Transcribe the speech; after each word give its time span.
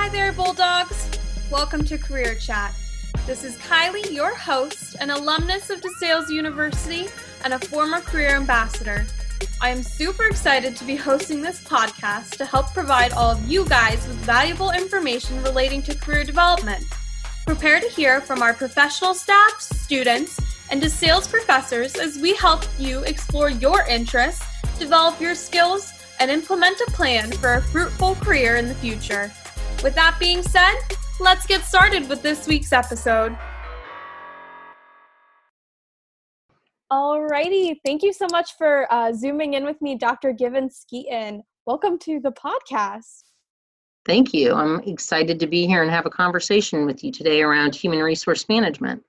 Hi 0.00 0.08
there, 0.08 0.32
Bulldogs. 0.32 1.10
Welcome 1.50 1.84
to 1.86 1.98
Career 1.98 2.36
Chat. 2.36 2.72
This 3.26 3.42
is 3.42 3.56
Kylie, 3.56 4.12
your 4.12 4.32
host, 4.32 4.94
an 5.00 5.10
alumnus 5.10 5.70
of 5.70 5.82
DeSales 5.82 6.30
University 6.30 7.08
and 7.42 7.52
a 7.52 7.58
former 7.58 8.00
career 8.00 8.36
ambassador. 8.36 9.04
I 9.60 9.70
am 9.70 9.82
super 9.82 10.24
excited 10.24 10.76
to 10.76 10.84
be 10.84 10.94
hosting 10.94 11.42
this 11.42 11.60
podcast 11.60 12.36
to 12.36 12.46
help 12.46 12.72
provide 12.72 13.12
all 13.12 13.32
of 13.32 13.44
you 13.48 13.68
guys 13.68 14.06
with 14.06 14.16
valuable 14.18 14.70
information 14.70 15.42
relating 15.42 15.82
to 15.82 15.96
career 15.96 16.22
development. 16.22 16.84
Prepare 17.44 17.80
to 17.80 17.88
hear 17.88 18.20
from 18.20 18.40
our 18.40 18.54
professional 18.54 19.14
staff, 19.14 19.60
students, 19.60 20.38
and 20.70 20.80
DeSales 20.80 21.28
professors 21.28 21.96
as 21.96 22.18
we 22.18 22.34
help 22.36 22.64
you 22.78 23.00
explore 23.00 23.50
your 23.50 23.84
interests, 23.88 24.46
develop 24.78 25.20
your 25.20 25.34
skills, 25.34 25.92
and 26.20 26.30
implement 26.30 26.80
a 26.86 26.90
plan 26.92 27.32
for 27.32 27.54
a 27.54 27.62
fruitful 27.62 28.14
career 28.14 28.56
in 28.56 28.68
the 28.68 28.74
future. 28.76 29.32
With 29.80 29.94
that 29.94 30.16
being 30.18 30.42
said, 30.42 30.74
let's 31.20 31.46
get 31.46 31.62
started 31.62 32.08
with 32.08 32.20
this 32.20 32.48
week's 32.48 32.72
episode. 32.72 33.38
Alrighty, 36.90 37.76
thank 37.84 38.02
you 38.02 38.12
so 38.12 38.26
much 38.32 38.56
for 38.56 38.92
uh, 38.92 39.12
zooming 39.12 39.54
in 39.54 39.64
with 39.64 39.80
me, 39.80 39.94
Dr. 39.94 40.32
Givens 40.32 40.84
Skeeton. 40.84 41.42
Welcome 41.64 41.96
to 42.00 42.18
the 42.18 42.32
podcast. 42.32 43.22
Thank 44.04 44.34
you. 44.34 44.52
I'm 44.52 44.80
excited 44.80 45.38
to 45.38 45.46
be 45.46 45.68
here 45.68 45.82
and 45.82 45.90
have 45.92 46.06
a 46.06 46.10
conversation 46.10 46.84
with 46.84 47.04
you 47.04 47.12
today 47.12 47.42
around 47.42 47.76
human 47.76 48.00
resource 48.00 48.48
management. 48.48 49.04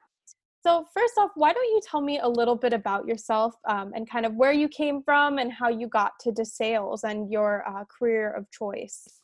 So, 0.62 0.86
first 0.94 1.14
off, 1.18 1.32
why 1.34 1.52
don't 1.52 1.64
you 1.64 1.82
tell 1.84 2.02
me 2.02 2.20
a 2.20 2.28
little 2.28 2.56
bit 2.56 2.74
about 2.74 3.08
yourself 3.08 3.56
um, 3.68 3.94
and 3.96 4.08
kind 4.08 4.26
of 4.26 4.36
where 4.36 4.54
you 4.54 4.68
came 4.68 5.02
from 5.02 5.40
and 5.40 5.52
how 5.52 5.70
you 5.70 5.88
got 5.88 6.12
to 6.20 6.32
DeSales 6.32 7.06
and 7.06 7.32
your 7.32 7.68
uh, 7.68 7.86
career 7.86 8.30
of 8.32 8.52
choice? 8.52 9.19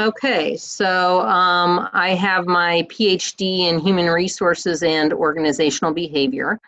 Okay, 0.00 0.56
so 0.56 1.22
um, 1.22 1.88
I 1.92 2.10
have 2.10 2.46
my 2.46 2.82
PhD 2.88 3.62
in 3.62 3.80
human 3.80 4.06
resources 4.06 4.84
and 4.84 5.12
organizational 5.12 5.92
behavior. 5.92 6.60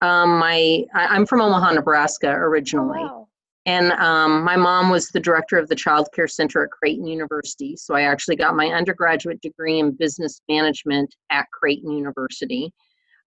Um, 0.00 0.38
my 0.38 0.84
I, 0.94 1.14
am 1.14 1.26
from 1.26 1.42
Omaha, 1.42 1.72
Nebraska 1.72 2.30
originally. 2.30 3.00
Oh, 3.00 3.06
wow. 3.06 3.28
And 3.66 3.92
um, 3.92 4.42
my 4.42 4.56
mom 4.56 4.88
was 4.88 5.08
the 5.08 5.20
director 5.20 5.58
of 5.58 5.68
the 5.68 5.74
Child 5.74 6.08
Care 6.14 6.28
Center 6.28 6.64
at 6.64 6.70
Creighton 6.70 7.06
University. 7.06 7.76
So 7.76 7.94
I 7.94 8.02
actually 8.02 8.36
got 8.36 8.56
my 8.56 8.68
undergraduate 8.68 9.42
degree 9.42 9.80
in 9.80 9.90
business 9.90 10.40
management 10.48 11.14
at 11.28 11.44
Creighton 11.52 11.90
University. 11.90 12.72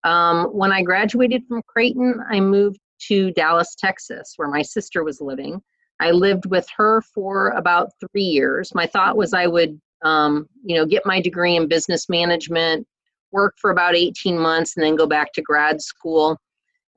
Um, 0.04 0.46
when 0.46 0.72
I 0.72 0.82
graduated 0.82 1.44
from 1.48 1.62
Creighton, 1.68 2.20
I 2.28 2.40
moved 2.40 2.80
to 3.10 3.30
Dallas, 3.34 3.76
Texas, 3.78 4.34
where 4.38 4.48
my 4.48 4.64
sister 4.64 5.04
was 5.04 5.22
living. 5.22 5.62
I 6.02 6.12
lived 6.12 6.48
with 6.48 6.68
her 6.78 7.02
for 7.02 7.50
about 7.50 7.92
three 8.00 8.24
years. 8.24 8.74
My 8.74 8.88
thought 8.88 9.16
was 9.16 9.34
I 9.34 9.46
would, 9.46 9.80
um, 10.04 10.50
you 10.64 10.76
know, 10.76 10.86
get 10.86 11.06
my 11.06 11.22
degree 11.22 11.56
in 11.56 11.68
business 11.68 12.10
management, 12.10 12.88
work 13.32 13.54
for 13.58 13.70
about 13.70 13.96
18 13.96 14.38
months, 14.38 14.76
and 14.76 14.84
then 14.84 14.96
go 14.96 15.06
back 15.06 15.32
to 15.34 15.44
grad 15.44 15.80
school. 15.80 16.38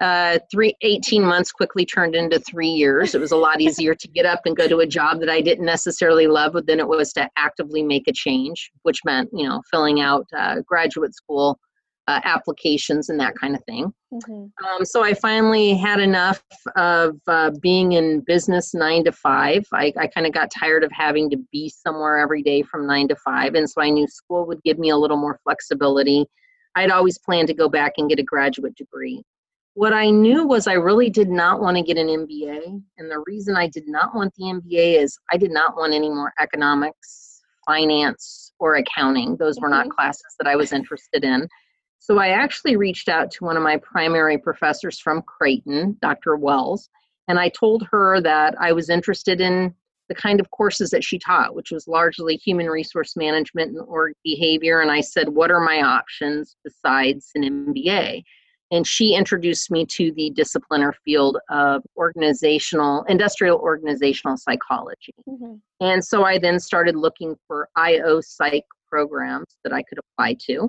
Uh, 0.01 0.39
three, 0.51 0.75
18 0.81 1.23
months 1.23 1.53
quickly 1.53 1.85
turned 1.85 2.15
into 2.15 2.39
three 2.41 2.69
years. 2.69 3.15
It 3.15 3.21
was 3.21 3.33
a 3.33 3.37
lot 3.37 3.61
easier 3.61 3.95
to 3.95 4.09
get 4.09 4.25
up 4.25 4.41
and 4.47 4.57
go 4.57 4.67
to 4.69 4.79
a 4.79 4.87
job 4.87 5.21
that 5.21 5.29
I 5.29 5.43
didn't 5.43 5.67
necessarily 5.67 6.27
love 6.27 6.55
than 6.67 6.81
it 6.81 6.89
was 6.89 7.13
to 7.13 7.29
actively 7.37 7.83
make 7.83 8.09
a 8.09 8.13
change, 8.13 8.71
which 8.83 9.01
meant, 9.05 9.29
you 9.35 9.47
know, 9.47 9.61
filling 9.71 10.01
out 10.01 10.27
uh, 10.37 10.63
graduate 10.67 11.15
school 11.15 11.59
uh, 12.07 12.21
applications 12.25 13.09
and 13.09 13.19
that 13.19 13.35
kind 13.35 13.55
of 13.55 13.65
thing. 13.65 13.93
Mm-hmm. 14.13 14.67
Um, 14.67 14.85
so 14.85 15.03
I 15.03 15.15
finally 15.15 15.75
had 15.75 16.01
enough 16.01 16.43
of 16.77 17.17
uh, 17.27 17.51
being 17.63 17.93
in 17.93 18.21
business 18.21 18.75
nine 18.75 19.05
to 19.05 19.13
five. 19.13 19.65
I, 19.73 19.93
I 19.99 20.07
kind 20.09 20.27
of 20.27 20.33
got 20.33 20.51
tired 20.51 20.85
of 20.85 20.93
having 20.93 21.31
to 21.31 21.37
be 21.51 21.69
somewhere 21.69 22.19
every 22.19 22.43
day 22.43 22.63
from 22.63 22.87
nine 22.87 23.09
to 23.09 23.17
five. 23.17 23.55
And 23.55 23.69
so 23.69 23.81
I 23.81 23.91
knew 23.91 24.07
school 24.07 24.47
would 24.47 24.63
give 24.63 24.79
me 24.79 24.91
a 24.91 24.97
little 24.97 25.17
more 25.17 25.39
flexibility. 25.45 26.27
I'd 26.75 26.91
always 26.91 27.19
planned 27.19 27.49
to 27.49 27.55
go 27.55 27.69
back 27.69 27.95
and 27.97 28.09
get 28.09 28.19
a 28.19 28.25
graduate 28.25 28.75
degree. 28.75 29.23
What 29.75 29.93
I 29.93 30.11
knew 30.11 30.47
was 30.47 30.67
I 30.67 30.75
really 30.75 31.11
did 31.11 31.29
not 31.29 31.61
want 31.61 31.77
to 31.77 31.83
get 31.83 31.99
an 31.99 32.07
MBA. 32.07 32.81
And 32.99 33.11
the 33.11 33.23
reason 33.27 33.57
I 33.57 33.69
did 33.69 33.89
not 33.89 34.15
want 34.15 34.33
the 34.37 34.45
MBA 34.45 35.03
is 35.03 35.19
I 35.33 35.37
did 35.37 35.51
not 35.51 35.77
want 35.77 35.95
any 35.95 36.09
more 36.09 36.33
economics, 36.39 37.41
finance, 37.67 38.53
or 38.61 38.77
accounting. 38.77 39.37
Those 39.37 39.59
were 39.61 39.69
not 39.69 39.87
mm-hmm. 39.87 39.95
classes 39.97 40.35
that 40.39 40.47
I 40.47 40.55
was 40.55 40.73
interested 40.73 41.25
in. 41.25 41.49
So 42.05 42.19
I 42.19 42.29
actually 42.29 42.77
reached 42.77 43.09
out 43.09 43.31
to 43.31 43.45
one 43.45 43.57
of 43.57 43.63
my 43.63 43.79
primary 43.79 44.37
professors 44.37 45.01
from 45.01 45.23
Creighton, 45.23 45.97
Dr. 46.03 46.37
Wells, 46.37 46.91
and 47.29 47.39
I 47.39 47.49
told 47.49 47.89
her 47.91 48.21
that 48.21 48.55
I 48.61 48.73
was 48.73 48.91
interested 48.91 49.41
in 49.41 49.75
the 50.11 50.15
kind 50.15 50.39
of 50.39 50.51
courses 50.51 50.91
that 50.91 51.03
she 51.03 51.19
taught, 51.19 51.55
which 51.55 51.71
was 51.71 51.89
largely 51.89 52.37
human 52.37 52.67
resource 52.67 53.17
management 53.17 53.71
and 53.71 53.81
org 53.89 54.13
behavior. 54.23 54.83
And 54.83 54.91
I 54.91 55.01
said, 55.01 55.31
What 55.31 55.51
are 55.51 55.61
my 55.61 55.81
options 55.81 56.57
besides 56.63 57.31
an 57.37 57.73
MBA? 57.73 58.23
And 58.71 58.87
she 58.87 59.15
introduced 59.15 59.71
me 59.71 59.87
to 59.87 60.13
the 60.13 60.29
discipline 60.29 60.83
or 60.83 60.93
field 61.07 61.39
of 61.49 61.83
organizational, 61.97 63.05
industrial 63.05 63.57
organizational 63.61 64.37
psychology. 64.37 65.15
Mm-hmm. 65.27 65.55
And 65.81 66.05
so 66.05 66.23
I 66.23 66.37
then 66.37 66.61
started 66.61 66.97
looking 66.97 67.35
for 67.47 67.71
IO 67.77 68.21
psych 68.21 68.65
programs 68.91 69.57
that 69.65 69.73
I 69.73 69.83
could 69.85 69.99
apply 69.99 70.37
to 70.49 70.69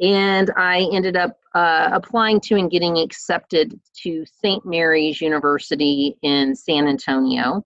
and 0.00 0.50
I 0.56 0.88
ended 0.92 1.16
up 1.16 1.38
uh, 1.54 1.90
applying 1.92 2.40
to 2.40 2.56
and 2.56 2.70
getting 2.70 2.98
accepted 2.98 3.78
to 4.02 4.24
St. 4.26 4.64
Mary's 4.66 5.20
University 5.20 6.16
in 6.22 6.54
San 6.54 6.88
Antonio. 6.88 7.64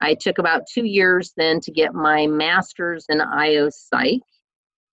I 0.00 0.14
took 0.14 0.38
about 0.38 0.66
two 0.72 0.84
years 0.84 1.32
then 1.36 1.60
to 1.60 1.70
get 1.70 1.94
my 1.94 2.26
master's 2.26 3.06
in 3.08 3.20
IO 3.20 3.70
Psych. 3.70 4.20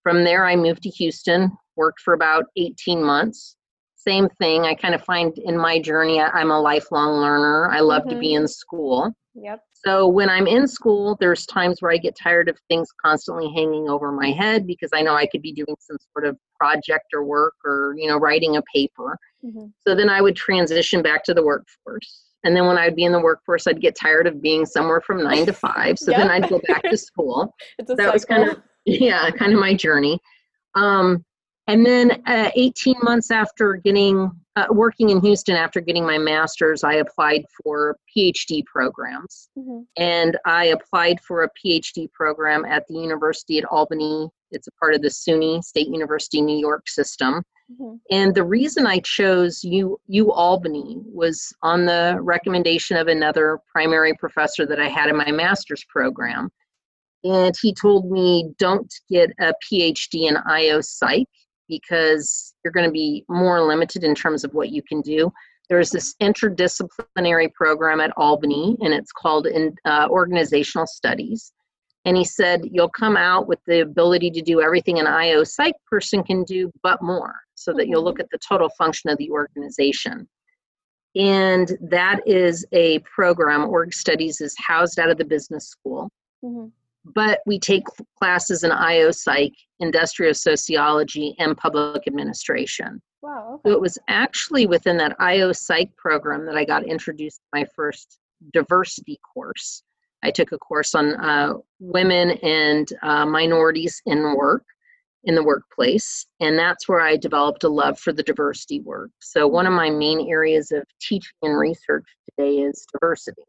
From 0.02 0.24
there, 0.24 0.46
I 0.46 0.56
moved 0.56 0.82
to 0.84 0.90
Houston, 0.90 1.50
worked 1.76 2.00
for 2.00 2.14
about 2.14 2.46
18 2.56 3.02
months. 3.02 3.56
Same 3.96 4.28
thing, 4.40 4.62
I 4.62 4.74
kind 4.74 4.94
of 4.94 5.04
find 5.04 5.36
in 5.38 5.56
my 5.56 5.80
journey, 5.80 6.20
I'm 6.20 6.50
a 6.50 6.60
lifelong 6.60 7.20
learner. 7.20 7.70
I 7.70 7.80
love 7.80 8.02
mm-hmm. 8.02 8.14
to 8.14 8.18
be 8.18 8.34
in 8.34 8.48
school. 8.48 9.12
Yep. 9.34 9.60
So 9.72 10.08
when 10.08 10.28
I'm 10.28 10.46
in 10.46 10.68
school, 10.68 11.16
there's 11.18 11.46
times 11.46 11.80
where 11.80 11.90
I 11.90 11.96
get 11.96 12.16
tired 12.16 12.48
of 12.48 12.58
things 12.68 12.88
constantly 13.04 13.50
hanging 13.54 13.88
over 13.88 14.12
my 14.12 14.30
head 14.30 14.66
because 14.66 14.90
I 14.92 15.00
know 15.02 15.14
I 15.14 15.26
could 15.26 15.42
be 15.42 15.52
doing 15.52 15.74
some 15.80 15.96
sort 16.12 16.26
of 16.26 16.36
project 16.58 17.06
or 17.14 17.24
work 17.24 17.54
or 17.64 17.94
you 17.96 18.08
know 18.08 18.18
writing 18.18 18.56
a 18.56 18.62
paper. 18.74 19.18
Mm-hmm. 19.44 19.66
So 19.86 19.94
then 19.94 20.08
I 20.08 20.20
would 20.20 20.36
transition 20.36 21.02
back 21.02 21.24
to 21.24 21.34
the 21.34 21.44
workforce. 21.44 22.24
And 22.44 22.56
then 22.56 22.66
when 22.66 22.76
I'd 22.76 22.96
be 22.96 23.04
in 23.04 23.12
the 23.12 23.20
workforce, 23.20 23.66
I'd 23.66 23.80
get 23.80 23.96
tired 23.96 24.26
of 24.26 24.42
being 24.42 24.66
somewhere 24.66 25.00
from 25.00 25.22
nine 25.22 25.46
to 25.46 25.52
five. 25.52 25.98
So 25.98 26.10
yep. 26.10 26.20
then 26.20 26.30
I'd 26.30 26.48
go 26.48 26.60
back 26.66 26.82
to 26.82 26.96
school. 26.96 27.54
that 27.78 27.88
cycle. 27.88 28.12
was 28.12 28.24
kind 28.24 28.48
of 28.48 28.60
yeah, 28.84 29.30
kind 29.30 29.52
of 29.52 29.60
my 29.60 29.74
journey. 29.74 30.18
Um, 30.74 31.24
and 31.68 31.86
then 31.86 32.22
uh, 32.26 32.50
18 32.54 32.96
months 33.02 33.30
after 33.30 33.74
getting 33.74 34.30
uh, 34.56 34.66
working 34.70 35.08
in 35.10 35.20
Houston 35.20 35.56
after 35.56 35.80
getting 35.80 36.04
my 36.04 36.18
master's, 36.18 36.84
I 36.84 36.94
applied 36.94 37.44
for 37.62 37.96
PhD 38.14 38.64
programs. 38.66 39.48
Mm-hmm. 39.56 39.80
And 39.96 40.36
I 40.44 40.66
applied 40.66 41.20
for 41.20 41.44
a 41.44 41.50
PhD 41.50 42.10
program 42.12 42.64
at 42.66 42.86
the 42.88 42.94
University 42.94 43.58
at 43.58 43.64
Albany. 43.64 44.28
It's 44.50 44.66
a 44.66 44.72
part 44.72 44.94
of 44.94 45.00
the 45.00 45.08
SUNY 45.08 45.62
State 45.62 45.88
University 45.88 46.42
New 46.42 46.58
York 46.58 46.88
system. 46.88 47.42
Mm-hmm. 47.70 47.94
And 48.10 48.34
the 48.34 48.44
reason 48.44 48.86
I 48.86 48.98
chose 48.98 49.64
U, 49.64 49.98
U 50.08 50.32
Albany 50.32 50.98
was 51.06 51.50
on 51.62 51.86
the 51.86 52.18
recommendation 52.20 52.98
of 52.98 53.08
another 53.08 53.58
primary 53.72 54.14
professor 54.14 54.66
that 54.66 54.80
I 54.80 54.88
had 54.88 55.08
in 55.08 55.16
my 55.16 55.30
master's 55.30 55.84
program. 55.88 56.50
And 57.24 57.54
he 57.62 57.72
told 57.72 58.10
me, 58.10 58.52
don't 58.58 58.92
get 59.08 59.30
a 59.40 59.54
PhD 59.64 60.28
in 60.28 60.36
IO 60.36 60.80
Psych 60.82 61.28
because 61.68 62.54
you're 62.64 62.72
going 62.72 62.86
to 62.86 62.92
be 62.92 63.24
more 63.28 63.62
limited 63.62 64.04
in 64.04 64.14
terms 64.14 64.44
of 64.44 64.52
what 64.54 64.70
you 64.70 64.82
can 64.82 65.00
do. 65.00 65.32
There's 65.68 65.90
this 65.90 66.14
interdisciplinary 66.20 67.52
program 67.54 68.00
at 68.00 68.12
Albany, 68.16 68.76
and 68.80 68.92
it's 68.92 69.12
called 69.12 69.46
in, 69.46 69.74
uh, 69.84 70.08
Organizational 70.10 70.86
Studies. 70.86 71.52
And 72.04 72.16
he 72.16 72.24
said, 72.24 72.62
You'll 72.70 72.90
come 72.90 73.16
out 73.16 73.46
with 73.46 73.60
the 73.66 73.80
ability 73.80 74.30
to 74.32 74.42
do 74.42 74.60
everything 74.60 74.98
an 74.98 75.06
IO 75.06 75.44
psych 75.44 75.76
person 75.88 76.24
can 76.24 76.42
do, 76.44 76.70
but 76.82 77.00
more, 77.00 77.34
so 77.54 77.72
that 77.72 77.82
mm-hmm. 77.82 77.92
you'll 77.92 78.04
look 78.04 78.20
at 78.20 78.28
the 78.30 78.38
total 78.38 78.68
function 78.76 79.08
of 79.08 79.18
the 79.18 79.30
organization. 79.30 80.28
And 81.14 81.70
that 81.80 82.20
is 82.26 82.66
a 82.72 82.98
program, 83.00 83.68
Org 83.68 83.94
Studies 83.94 84.40
is 84.40 84.54
housed 84.58 84.98
out 84.98 85.10
of 85.10 85.18
the 85.18 85.24
business 85.24 85.68
school. 85.68 86.10
Mm-hmm 86.44 86.66
but 87.04 87.40
we 87.46 87.58
take 87.58 87.84
classes 88.18 88.64
in 88.64 88.72
IO 88.72 89.10
Psych, 89.10 89.52
industrial 89.80 90.34
sociology, 90.34 91.34
and 91.38 91.56
public 91.56 92.06
administration. 92.06 93.00
Wow. 93.22 93.54
Okay. 93.54 93.70
So 93.70 93.76
it 93.76 93.80
was 93.80 93.98
actually 94.08 94.66
within 94.66 94.96
that 94.98 95.16
IO 95.20 95.52
Psych 95.52 95.94
program 95.96 96.44
that 96.46 96.56
I 96.56 96.64
got 96.64 96.86
introduced 96.86 97.38
to 97.38 97.60
my 97.60 97.66
first 97.76 98.18
diversity 98.52 99.18
course. 99.32 99.82
I 100.22 100.30
took 100.30 100.52
a 100.52 100.58
course 100.58 100.94
on 100.94 101.14
uh, 101.14 101.54
women 101.80 102.32
and 102.42 102.88
uh, 103.02 103.26
minorities 103.26 104.00
in 104.06 104.22
work, 104.36 104.64
in 105.24 105.34
the 105.34 105.42
workplace, 105.42 106.26
and 106.40 106.58
that's 106.58 106.88
where 106.88 107.00
I 107.00 107.16
developed 107.16 107.64
a 107.64 107.68
love 107.68 107.98
for 107.98 108.12
the 108.12 108.22
diversity 108.22 108.80
work. 108.80 109.10
So, 109.20 109.46
one 109.46 109.66
of 109.66 109.72
my 109.72 109.90
main 109.90 110.28
areas 110.28 110.70
of 110.70 110.84
teaching 111.00 111.32
and 111.42 111.58
research 111.58 112.06
today 112.30 112.58
is 112.58 112.86
diversity. 112.92 113.42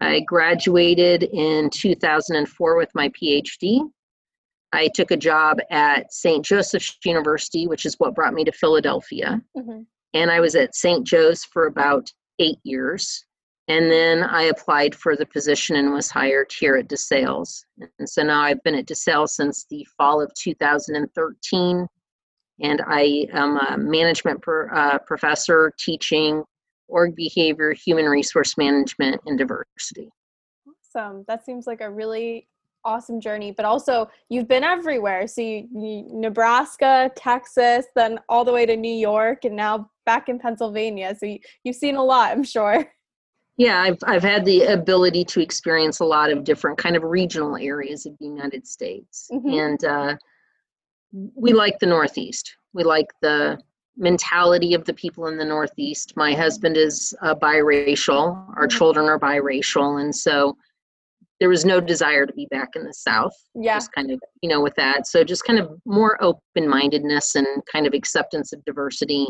I 0.00 0.20
graduated 0.20 1.24
in 1.24 1.70
2004 1.70 2.76
with 2.76 2.90
my 2.94 3.10
PhD. 3.10 3.88
I 4.72 4.88
took 4.88 5.10
a 5.10 5.16
job 5.16 5.58
at 5.70 6.12
St. 6.12 6.44
Joseph's 6.44 6.96
University, 7.04 7.66
which 7.66 7.84
is 7.84 7.96
what 7.98 8.14
brought 8.14 8.34
me 8.34 8.44
to 8.44 8.52
Philadelphia. 8.52 9.40
Mm-hmm. 9.56 9.82
And 10.14 10.30
I 10.30 10.40
was 10.40 10.54
at 10.54 10.74
St. 10.74 11.06
Joe's 11.06 11.44
for 11.44 11.66
about 11.66 12.10
eight 12.38 12.58
years. 12.64 13.24
And 13.68 13.90
then 13.90 14.24
I 14.24 14.44
applied 14.44 14.94
for 14.94 15.14
the 15.14 15.26
position 15.26 15.76
and 15.76 15.92
was 15.92 16.10
hired 16.10 16.52
here 16.58 16.76
at 16.76 16.88
DeSales. 16.88 17.64
And 17.98 18.08
so 18.08 18.22
now 18.22 18.40
I've 18.40 18.62
been 18.62 18.74
at 18.74 18.86
DeSales 18.86 19.30
since 19.30 19.66
the 19.70 19.86
fall 19.96 20.20
of 20.20 20.32
2013. 20.34 21.86
And 22.60 22.82
I 22.86 23.26
am 23.32 23.56
a 23.56 23.78
management 23.78 24.42
per, 24.42 24.72
uh, 24.72 24.98
professor 25.00 25.72
teaching 25.78 26.44
org 26.92 27.16
behavior, 27.16 27.72
human 27.72 28.04
resource 28.06 28.56
management, 28.56 29.20
and 29.26 29.38
diversity. 29.38 30.10
Awesome. 30.68 31.24
That 31.26 31.44
seems 31.44 31.66
like 31.66 31.80
a 31.80 31.90
really 31.90 32.48
awesome 32.84 33.20
journey, 33.20 33.52
but 33.52 33.64
also 33.64 34.08
you've 34.28 34.48
been 34.48 34.64
everywhere. 34.64 35.26
So 35.26 35.40
you, 35.40 35.68
you, 35.72 36.06
Nebraska, 36.10 37.10
Texas, 37.16 37.86
then 37.94 38.18
all 38.28 38.44
the 38.44 38.52
way 38.52 38.66
to 38.66 38.76
New 38.76 38.94
York, 38.94 39.44
and 39.44 39.56
now 39.56 39.90
back 40.04 40.28
in 40.28 40.38
Pennsylvania. 40.38 41.14
So 41.18 41.26
you, 41.26 41.38
you've 41.64 41.76
seen 41.76 41.96
a 41.96 42.04
lot, 42.04 42.32
I'm 42.32 42.44
sure. 42.44 42.86
Yeah, 43.56 43.80
I've 43.80 43.98
I've 44.04 44.22
had 44.22 44.44
the 44.44 44.62
ability 44.62 45.24
to 45.26 45.40
experience 45.40 46.00
a 46.00 46.04
lot 46.04 46.30
of 46.30 46.42
different 46.42 46.78
kind 46.78 46.96
of 46.96 47.02
regional 47.02 47.56
areas 47.56 48.06
of 48.06 48.16
the 48.18 48.24
United 48.24 48.66
States, 48.66 49.28
mm-hmm. 49.30 49.48
and 49.48 49.84
uh, 49.84 50.16
we 51.12 51.52
like 51.52 51.78
the 51.78 51.86
Northeast. 51.86 52.56
We 52.72 52.82
like 52.82 53.08
the 53.20 53.58
mentality 53.96 54.74
of 54.74 54.84
the 54.84 54.94
people 54.94 55.26
in 55.26 55.36
the 55.36 55.44
Northeast. 55.44 56.14
My 56.16 56.32
husband 56.32 56.76
is 56.76 57.14
uh, 57.22 57.34
biracial. 57.34 58.48
Our 58.56 58.66
mm-hmm. 58.66 58.76
children 58.76 59.06
are 59.06 59.18
biracial, 59.18 60.00
and 60.00 60.14
so 60.14 60.56
there 61.40 61.48
was 61.48 61.64
no 61.64 61.80
desire 61.80 62.24
to 62.24 62.32
be 62.32 62.46
back 62.50 62.70
in 62.76 62.84
the 62.84 62.94
South. 62.94 63.34
Yeah. 63.54 63.74
Just 63.74 63.92
kind 63.92 64.12
of, 64.12 64.20
you 64.42 64.48
know, 64.48 64.60
with 64.60 64.76
that. 64.76 65.08
So 65.08 65.24
just 65.24 65.44
kind 65.44 65.58
of 65.58 65.72
more 65.84 66.22
open 66.22 66.68
mindedness 66.68 67.34
and 67.34 67.46
kind 67.70 67.84
of 67.84 67.94
acceptance 67.94 68.52
of 68.52 68.64
diversity 68.64 69.26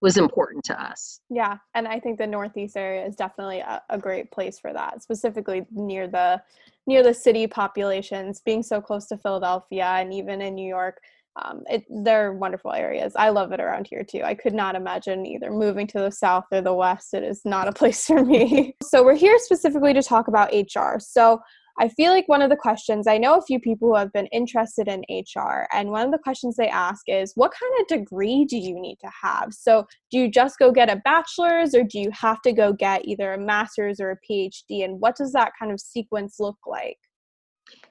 was 0.00 0.16
important 0.16 0.64
to 0.64 0.82
us. 0.82 1.20
Yeah, 1.28 1.58
and 1.74 1.86
I 1.86 2.00
think 2.00 2.18
the 2.18 2.26
Northeast 2.26 2.76
area 2.76 3.04
is 3.04 3.16
definitely 3.16 3.60
a, 3.60 3.82
a, 3.90 3.98
great 3.98 4.30
place 4.30 4.58
for 4.58 4.72
that, 4.72 5.02
specifically 5.02 5.66
near 5.70 6.08
the 6.08 6.40
near 6.86 7.02
the 7.02 7.12
city 7.12 7.46
populations, 7.46 8.40
being 8.40 8.62
so 8.62 8.80
close 8.80 9.06
to 9.08 9.18
Philadelphia 9.18 9.84
and 9.84 10.14
even 10.14 10.40
in 10.40 10.54
New 10.54 10.66
York. 10.66 10.98
Um, 11.36 11.62
it, 11.70 11.84
they're 12.04 12.32
wonderful 12.32 12.72
areas. 12.72 13.12
I 13.16 13.30
love 13.30 13.52
it 13.52 13.60
around 13.60 13.86
here 13.88 14.04
too. 14.04 14.22
I 14.24 14.34
could 14.34 14.54
not 14.54 14.74
imagine 14.74 15.24
either 15.24 15.50
moving 15.50 15.86
to 15.88 16.00
the 16.00 16.10
south 16.10 16.44
or 16.50 16.60
the 16.60 16.74
west. 16.74 17.14
It 17.14 17.22
is 17.22 17.42
not 17.44 17.68
a 17.68 17.72
place 17.80 18.04
for 18.06 18.24
me. 18.24 18.74
so 18.82 19.04
we're 19.04 19.14
here 19.14 19.38
specifically 19.38 19.94
to 19.94 20.02
talk 20.02 20.28
about 20.28 20.52
HR. 20.52 20.98
So 20.98 21.40
I 21.78 21.88
feel 21.88 22.12
like 22.12 22.28
one 22.28 22.42
of 22.42 22.50
the 22.50 22.56
questions, 22.56 23.06
I 23.06 23.16
know 23.16 23.38
a 23.38 23.42
few 23.42 23.58
people 23.58 23.88
who 23.88 23.96
have 23.96 24.12
been 24.12 24.26
interested 24.26 24.86
in 24.86 25.02
HR, 25.08 25.66
and 25.72 25.90
one 25.90 26.04
of 26.04 26.12
the 26.12 26.18
questions 26.18 26.56
they 26.56 26.68
ask 26.68 27.02
is, 27.06 27.32
what 27.36 27.52
kind 27.52 27.72
of 27.80 27.86
degree 27.86 28.44
do 28.44 28.58
you 28.58 28.78
need 28.78 28.98
to 29.00 29.10
have? 29.22 29.54
So, 29.54 29.86
do 30.10 30.18
you 30.18 30.30
just 30.30 30.58
go 30.58 30.72
get 30.72 30.90
a 30.90 31.00
bachelor's, 31.04 31.74
or 31.74 31.82
do 31.82 31.98
you 31.98 32.10
have 32.12 32.42
to 32.42 32.52
go 32.52 32.74
get 32.74 33.06
either 33.06 33.32
a 33.32 33.38
master's 33.38 33.98
or 33.98 34.10
a 34.10 34.18
PhD? 34.30 34.84
And 34.84 35.00
what 35.00 35.16
does 35.16 35.32
that 35.32 35.52
kind 35.58 35.72
of 35.72 35.80
sequence 35.80 36.36
look 36.38 36.58
like? 36.66 36.98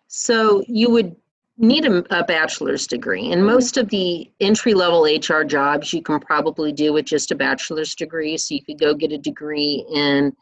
So, 0.08 0.64
you 0.68 0.92
would 0.92 1.16
need 1.60 1.86
a, 1.86 2.04
a 2.18 2.24
bachelor's 2.24 2.88
degree, 2.88 3.32
and 3.32 3.42
mm-hmm. 3.42 3.52
most 3.52 3.78
of 3.78 3.90
the 3.90 4.30
entry 4.40 4.74
level 4.74 5.04
HR 5.04 5.44
jobs 5.44 5.94
you 5.94 6.02
can 6.02 6.20
probably 6.20 6.72
do 6.72 6.94
with 6.94 7.06
just 7.06 7.32
a 7.32 7.36
bachelor's 7.36 7.94
degree. 7.96 8.38
So, 8.38 8.56
you 8.56 8.64
could 8.64 8.80
go 8.80 8.94
get 8.94 9.12
a 9.12 9.18
degree 9.18 9.86
in 9.94 10.34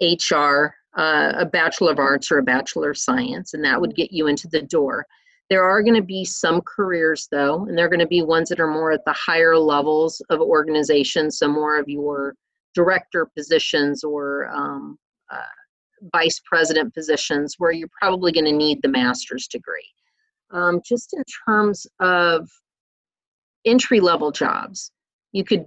HR 0.00 0.74
uh, 0.96 1.32
a 1.36 1.46
Bachelor 1.46 1.92
of 1.92 1.98
Arts 1.98 2.30
or 2.30 2.38
a 2.38 2.42
Bachelor 2.42 2.90
of 2.90 2.98
Science, 2.98 3.54
and 3.54 3.64
that 3.64 3.80
would 3.80 3.94
get 3.94 4.12
you 4.12 4.26
into 4.26 4.48
the 4.48 4.62
door. 4.62 5.06
There 5.50 5.64
are 5.64 5.82
going 5.82 5.94
to 5.94 6.02
be 6.02 6.24
some 6.24 6.60
careers, 6.62 7.28
though, 7.30 7.66
and 7.66 7.76
they're 7.76 7.88
going 7.88 8.00
to 8.00 8.06
be 8.06 8.22
ones 8.22 8.48
that 8.48 8.60
are 8.60 8.70
more 8.70 8.92
at 8.92 9.04
the 9.04 9.12
higher 9.12 9.56
levels 9.56 10.22
of 10.30 10.40
organizations, 10.40 11.38
so 11.38 11.48
more 11.48 11.78
of 11.78 11.88
your 11.88 12.34
director 12.74 13.26
positions 13.26 14.02
or 14.04 14.48
um, 14.48 14.98
uh, 15.30 16.08
vice 16.12 16.40
president 16.44 16.94
positions 16.94 17.56
where 17.58 17.72
you're 17.72 17.88
probably 18.00 18.32
going 18.32 18.44
to 18.44 18.52
need 18.52 18.80
the 18.82 18.88
master's 18.88 19.46
degree. 19.46 19.86
Um, 20.50 20.80
just 20.84 21.14
in 21.14 21.24
terms 21.46 21.86
of 22.00 22.48
entry 23.64 24.00
level 24.00 24.30
jobs, 24.30 24.90
you 25.32 25.44
could 25.44 25.66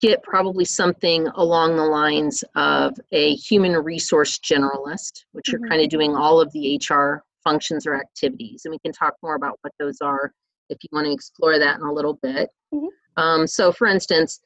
get 0.00 0.22
probably 0.22 0.64
something 0.64 1.26
along 1.28 1.76
the 1.76 1.84
lines 1.84 2.44
of 2.54 2.94
a 3.12 3.34
human 3.36 3.72
resource 3.72 4.38
generalist, 4.38 5.24
which 5.32 5.46
mm-hmm. 5.46 5.64
are 5.64 5.68
kind 5.68 5.82
of 5.82 5.88
doing 5.88 6.14
all 6.14 6.40
of 6.40 6.52
the 6.52 6.80
HR 6.88 7.24
functions 7.42 7.86
or 7.86 7.94
activities. 7.94 8.62
And 8.64 8.72
we 8.72 8.78
can 8.78 8.92
talk 8.92 9.14
more 9.22 9.34
about 9.34 9.58
what 9.62 9.72
those 9.78 9.98
are 10.00 10.32
if 10.70 10.78
you 10.82 10.88
want 10.92 11.06
to 11.06 11.12
explore 11.12 11.58
that 11.58 11.78
in 11.78 11.82
a 11.82 11.92
little 11.92 12.18
bit. 12.22 12.50
Mm-hmm. 12.72 12.86
Um, 13.22 13.46
so, 13.46 13.72
for 13.72 13.86
instance, 13.86 14.40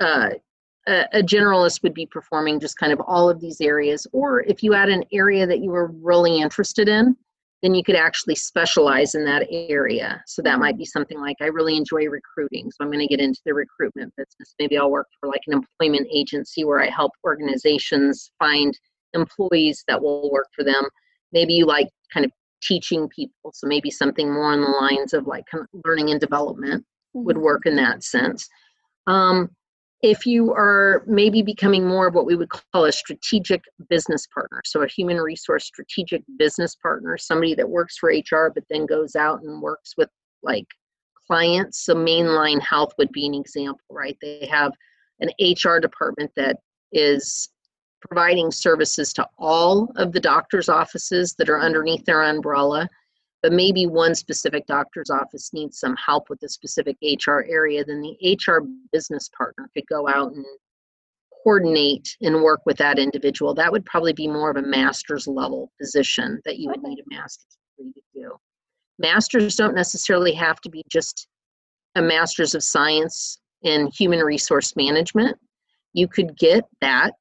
uh, 0.00 0.30
a, 0.86 1.04
a, 1.12 1.22
generalist 1.22 1.82
would 1.82 1.94
be 1.94 2.06
performing 2.06 2.60
just 2.60 2.78
kind 2.78 2.92
of 2.92 3.00
all 3.00 3.28
of 3.28 3.40
these 3.40 3.60
areas, 3.60 4.06
or 4.12 4.40
if 4.42 4.62
you 4.62 4.72
had 4.72 4.88
an 4.88 5.04
area 5.12 5.46
that 5.46 5.60
you 5.60 5.70
were 5.70 5.88
really 6.02 6.40
interested 6.40 6.88
in, 6.88 7.16
then 7.64 7.74
you 7.74 7.82
could 7.82 7.96
actually 7.96 8.34
specialize 8.34 9.14
in 9.14 9.24
that 9.24 9.46
area. 9.50 10.22
So 10.26 10.42
that 10.42 10.58
might 10.58 10.76
be 10.76 10.84
something 10.84 11.18
like 11.18 11.36
I 11.40 11.46
really 11.46 11.78
enjoy 11.78 12.04
recruiting, 12.04 12.70
so 12.70 12.76
I'm 12.84 12.90
going 12.90 13.00
to 13.00 13.06
get 13.06 13.24
into 13.24 13.40
the 13.46 13.54
recruitment 13.54 14.12
business. 14.18 14.54
Maybe 14.58 14.76
I'll 14.76 14.90
work 14.90 15.06
for 15.18 15.30
like 15.30 15.40
an 15.46 15.54
employment 15.54 16.06
agency 16.12 16.66
where 16.66 16.82
I 16.82 16.90
help 16.90 17.12
organizations 17.24 18.30
find 18.38 18.78
employees 19.14 19.82
that 19.88 20.02
will 20.02 20.30
work 20.30 20.48
for 20.54 20.62
them. 20.62 20.84
Maybe 21.32 21.54
you 21.54 21.64
like 21.64 21.88
kind 22.12 22.26
of 22.26 22.32
teaching 22.62 23.08
people, 23.08 23.50
so 23.54 23.66
maybe 23.66 23.90
something 23.90 24.30
more 24.30 24.52
on 24.52 24.60
the 24.60 24.68
lines 24.68 25.14
of 25.14 25.26
like 25.26 25.44
learning 25.86 26.10
and 26.10 26.20
development 26.20 26.84
would 27.14 27.36
mm-hmm. 27.36 27.46
work 27.46 27.62
in 27.64 27.76
that 27.76 28.04
sense. 28.04 28.46
Um, 29.06 29.48
if 30.04 30.26
you 30.26 30.52
are 30.52 31.02
maybe 31.06 31.40
becoming 31.40 31.86
more 31.86 32.06
of 32.06 32.14
what 32.14 32.26
we 32.26 32.36
would 32.36 32.50
call 32.50 32.84
a 32.84 32.92
strategic 32.92 33.64
business 33.88 34.26
partner, 34.26 34.60
so 34.66 34.82
a 34.82 34.86
human 34.86 35.16
resource 35.16 35.64
strategic 35.64 36.22
business 36.38 36.76
partner, 36.76 37.16
somebody 37.16 37.54
that 37.54 37.70
works 37.70 37.96
for 37.96 38.10
HR 38.10 38.52
but 38.54 38.64
then 38.68 38.84
goes 38.84 39.16
out 39.16 39.42
and 39.42 39.62
works 39.62 39.94
with 39.96 40.10
like 40.42 40.66
clients. 41.26 41.86
So, 41.86 41.94
Main 41.94 42.26
Line 42.26 42.60
Health 42.60 42.92
would 42.98 43.12
be 43.12 43.26
an 43.26 43.32
example, 43.32 43.80
right? 43.90 44.16
They 44.20 44.46
have 44.50 44.72
an 45.20 45.30
HR 45.40 45.78
department 45.78 46.30
that 46.36 46.58
is 46.92 47.48
providing 48.06 48.50
services 48.50 49.10
to 49.14 49.26
all 49.38 49.90
of 49.96 50.12
the 50.12 50.20
doctor's 50.20 50.68
offices 50.68 51.34
that 51.38 51.48
are 51.48 51.62
underneath 51.62 52.04
their 52.04 52.22
umbrella 52.24 52.90
but 53.44 53.52
maybe 53.52 53.86
one 53.86 54.14
specific 54.14 54.66
doctor's 54.66 55.10
office 55.10 55.52
needs 55.52 55.78
some 55.78 55.94
help 55.96 56.30
with 56.30 56.42
a 56.44 56.48
specific 56.48 56.96
HR 57.02 57.44
area, 57.46 57.84
then 57.84 58.00
the 58.00 58.38
HR 58.38 58.60
business 58.90 59.28
partner 59.36 59.68
could 59.74 59.84
go 59.86 60.08
out 60.08 60.32
and 60.32 60.46
coordinate 61.42 62.16
and 62.22 62.42
work 62.42 62.62
with 62.64 62.78
that 62.78 62.98
individual. 62.98 63.52
That 63.52 63.70
would 63.70 63.84
probably 63.84 64.14
be 64.14 64.26
more 64.26 64.48
of 64.48 64.56
a 64.56 64.62
master's 64.62 65.26
level 65.26 65.70
position 65.78 66.40
that 66.46 66.56
you 66.56 66.70
would 66.70 66.82
need 66.82 67.00
a 67.00 67.14
master's 67.14 67.58
degree 67.76 67.92
to 67.92 68.00
do. 68.14 68.32
Masters 68.98 69.56
don't 69.56 69.74
necessarily 69.74 70.32
have 70.32 70.58
to 70.62 70.70
be 70.70 70.82
just 70.88 71.28
a 71.96 72.00
master's 72.00 72.54
of 72.54 72.64
science 72.64 73.40
in 73.60 73.90
human 73.94 74.20
resource 74.20 74.74
management. 74.74 75.36
You 75.92 76.08
could 76.08 76.38
get 76.38 76.64
that, 76.80 77.12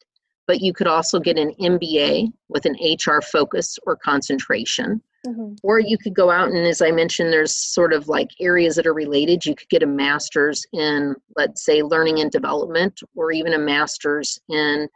but 0.48 0.62
you 0.62 0.72
could 0.72 0.88
also 0.88 1.20
get 1.20 1.38
an 1.38 1.52
MBA 1.60 2.32
with 2.48 2.66
an 2.66 2.78
HR 2.82 3.20
focus 3.20 3.78
or 3.86 3.98
concentration 3.98 5.02
Mm-hmm. 5.26 5.56
Or 5.64 5.80
you 5.80 5.98
could 5.98 6.14
go 6.14 6.30
out 6.30 6.50
and, 6.50 6.58
as 6.58 6.82
I 6.82 6.92
mentioned, 6.92 7.32
there's 7.32 7.56
sort 7.56 7.94
of 7.94 8.08
like 8.08 8.30
areas 8.42 8.76
that 8.76 8.88
are 8.88 8.94
related. 8.94 9.46
You 9.46 9.56
could 9.56 9.70
get 9.70 9.84
a 9.84 9.88
master's 9.88 10.66
in, 10.74 11.16
let's 11.38 11.64
say, 11.64 11.82
learning 11.82 12.20
and 12.20 12.30
development, 12.30 13.00
or 13.16 13.32
even 13.32 13.54
a 13.54 13.60
master's 13.60 14.40
in 14.50 14.90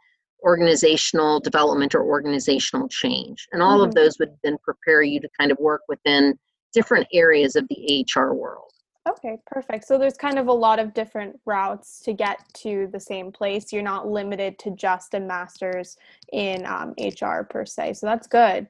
organizational 0.44 1.40
development 1.40 1.94
or 1.94 2.02
organizational 2.02 2.88
change. 2.88 3.48
And 3.52 3.62
all 3.62 3.78
mm-hmm. 3.78 3.88
of 3.88 3.94
those 3.94 4.18
would 4.18 4.34
then 4.44 4.58
prepare 4.62 5.02
you 5.02 5.18
to 5.20 5.28
kind 5.38 5.50
of 5.50 5.58
work 5.58 5.82
within 5.88 6.38
different 6.74 7.06
areas 7.12 7.56
of 7.56 7.66
the 7.68 8.06
HR 8.14 8.34
world. 8.34 8.70
Okay, 9.08 9.38
perfect. 9.46 9.86
So 9.86 9.96
there's 9.96 10.18
kind 10.18 10.38
of 10.38 10.48
a 10.48 10.52
lot 10.52 10.78
of 10.78 10.92
different 10.92 11.40
routes 11.46 12.00
to 12.00 12.12
get 12.12 12.40
to 12.58 12.88
the 12.92 13.00
same 13.00 13.32
place. 13.32 13.72
You're 13.72 13.82
not 13.82 14.06
limited 14.06 14.58
to 14.60 14.72
just 14.72 15.14
a 15.14 15.20
master's 15.20 15.96
in 16.32 16.66
um, 16.66 16.94
HR 16.98 17.44
per 17.48 17.64
se. 17.64 17.94
So 17.94 18.06
that's 18.06 18.26
good 18.26 18.68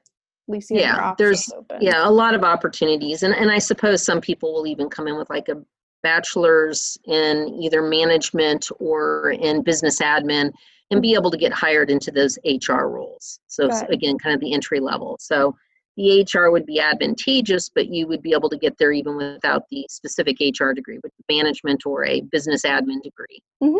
yeah 0.69 1.13
there's 1.17 1.51
yeah 1.79 2.07
a 2.07 2.09
lot 2.09 2.33
of 2.33 2.43
opportunities 2.43 3.23
and 3.23 3.33
and 3.33 3.51
i 3.51 3.59
suppose 3.59 4.03
some 4.03 4.19
people 4.19 4.53
will 4.53 4.67
even 4.67 4.89
come 4.89 5.07
in 5.07 5.17
with 5.17 5.29
like 5.29 5.47
a 5.47 5.55
bachelor's 6.03 6.97
in 7.05 7.47
either 7.61 7.81
management 7.81 8.69
or 8.79 9.31
in 9.31 9.61
business 9.61 9.99
admin 9.99 10.51
and 10.91 11.01
be 11.01 11.13
able 11.13 11.31
to 11.31 11.37
get 11.37 11.53
hired 11.53 11.89
into 11.89 12.11
those 12.11 12.37
hr 12.67 12.85
roles. 12.85 13.39
So 13.47 13.69
again 13.89 14.17
kind 14.17 14.33
of 14.33 14.41
the 14.41 14.53
entry 14.53 14.79
level. 14.79 15.17
So 15.19 15.55
the 15.97 16.25
hr 16.33 16.49
would 16.49 16.65
be 16.65 16.79
advantageous 16.79 17.69
but 17.69 17.89
you 17.89 18.07
would 18.07 18.21
be 18.21 18.33
able 18.33 18.49
to 18.49 18.57
get 18.57 18.77
there 18.77 18.91
even 18.91 19.17
without 19.17 19.63
the 19.69 19.85
specific 19.89 20.37
hr 20.59 20.71
degree 20.71 20.99
with 21.03 21.11
management 21.29 21.85
or 21.85 22.05
a 22.05 22.21
business 22.21 22.63
admin 22.63 23.01
degree. 23.01 23.43
Mm-hmm. 23.61 23.77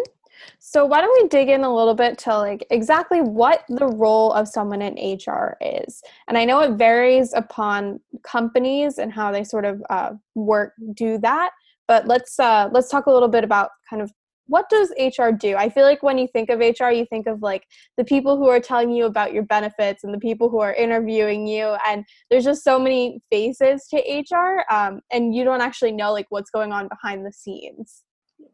So 0.59 0.85
why 0.85 1.01
don't 1.01 1.23
we 1.23 1.27
dig 1.29 1.49
in 1.49 1.63
a 1.63 1.73
little 1.73 1.95
bit 1.95 2.17
to 2.19 2.37
like 2.37 2.65
exactly 2.69 3.21
what 3.21 3.63
the 3.69 3.87
role 3.87 4.31
of 4.33 4.47
someone 4.47 4.81
in 4.81 5.17
HR 5.17 5.57
is? 5.61 6.01
And 6.27 6.37
I 6.37 6.45
know 6.45 6.59
it 6.61 6.77
varies 6.77 7.33
upon 7.33 7.99
companies 8.23 8.97
and 8.97 9.11
how 9.11 9.31
they 9.31 9.43
sort 9.43 9.65
of 9.65 9.81
uh, 9.89 10.11
work 10.35 10.73
do 10.93 11.17
that. 11.19 11.51
But 11.87 12.07
let's 12.07 12.39
uh, 12.39 12.69
let's 12.71 12.89
talk 12.89 13.07
a 13.07 13.11
little 13.11 13.27
bit 13.27 13.43
about 13.43 13.71
kind 13.89 14.01
of 14.01 14.11
what 14.49 14.67
does 14.67 14.91
HR 14.99 15.29
do? 15.29 15.55
I 15.55 15.69
feel 15.69 15.83
like 15.83 16.01
when 16.01 16.17
you 16.17 16.27
think 16.27 16.49
of 16.49 16.59
HR, 16.59 16.89
you 16.89 17.05
think 17.05 17.27
of 17.27 17.41
like 17.43 17.65
the 17.97 18.03
people 18.03 18.35
who 18.35 18.49
are 18.49 18.59
telling 18.59 18.89
you 18.89 19.05
about 19.05 19.31
your 19.31 19.43
benefits 19.43 20.03
and 20.03 20.11
the 20.11 20.19
people 20.19 20.49
who 20.49 20.59
are 20.59 20.73
interviewing 20.73 21.45
you, 21.45 21.77
and 21.87 22.03
there's 22.29 22.45
just 22.45 22.63
so 22.63 22.79
many 22.79 23.21
faces 23.31 23.87
to 23.91 23.97
HR, 23.97 24.65
um, 24.73 25.01
and 25.11 25.35
you 25.35 25.43
don't 25.43 25.61
actually 25.61 25.91
know 25.91 26.11
like 26.11 26.25
what's 26.29 26.49
going 26.49 26.71
on 26.71 26.87
behind 26.87 27.25
the 27.25 27.31
scenes. 27.31 28.03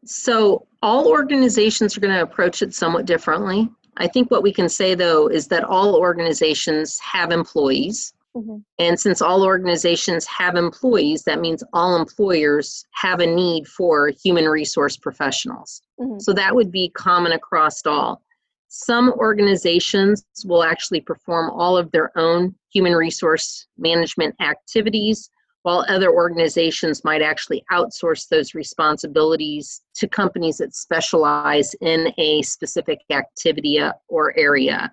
So 0.06 0.66
all 0.82 1.08
organizations 1.08 1.96
are 1.96 2.00
going 2.00 2.14
to 2.14 2.22
approach 2.22 2.62
it 2.62 2.74
somewhat 2.74 3.06
differently. 3.06 3.68
I 3.96 4.06
think 4.06 4.30
what 4.30 4.42
we 4.42 4.52
can 4.52 4.68
say 4.68 4.94
though 4.94 5.28
is 5.28 5.48
that 5.48 5.64
all 5.64 5.96
organizations 5.96 6.98
have 7.00 7.32
employees. 7.32 8.12
Mm-hmm. 8.36 8.58
And 8.78 9.00
since 9.00 9.22
all 9.22 9.42
organizations 9.42 10.26
have 10.26 10.56
employees, 10.56 11.22
that 11.22 11.40
means 11.40 11.64
all 11.72 11.96
employers 11.96 12.84
have 12.92 13.20
a 13.20 13.26
need 13.26 13.66
for 13.66 14.12
human 14.22 14.44
resource 14.44 14.96
professionals. 14.96 15.80
Mm-hmm. 15.98 16.18
So 16.18 16.34
that 16.34 16.54
would 16.54 16.70
be 16.70 16.90
common 16.90 17.32
across 17.32 17.84
all. 17.86 18.20
Some 18.68 19.12
organizations 19.12 20.26
will 20.44 20.62
actually 20.62 21.00
perform 21.00 21.50
all 21.50 21.78
of 21.78 21.90
their 21.92 22.16
own 22.18 22.54
human 22.70 22.92
resource 22.92 23.66
management 23.78 24.34
activities, 24.40 25.30
while 25.66 25.84
other 25.88 26.12
organizations 26.12 27.02
might 27.02 27.22
actually 27.22 27.64
outsource 27.72 28.28
those 28.28 28.54
responsibilities 28.54 29.82
to 29.96 30.06
companies 30.06 30.58
that 30.58 30.72
specialize 30.72 31.74
in 31.80 32.12
a 32.18 32.40
specific 32.42 33.00
activity 33.10 33.80
uh, 33.80 33.90
or 34.08 34.32
area. 34.38 34.92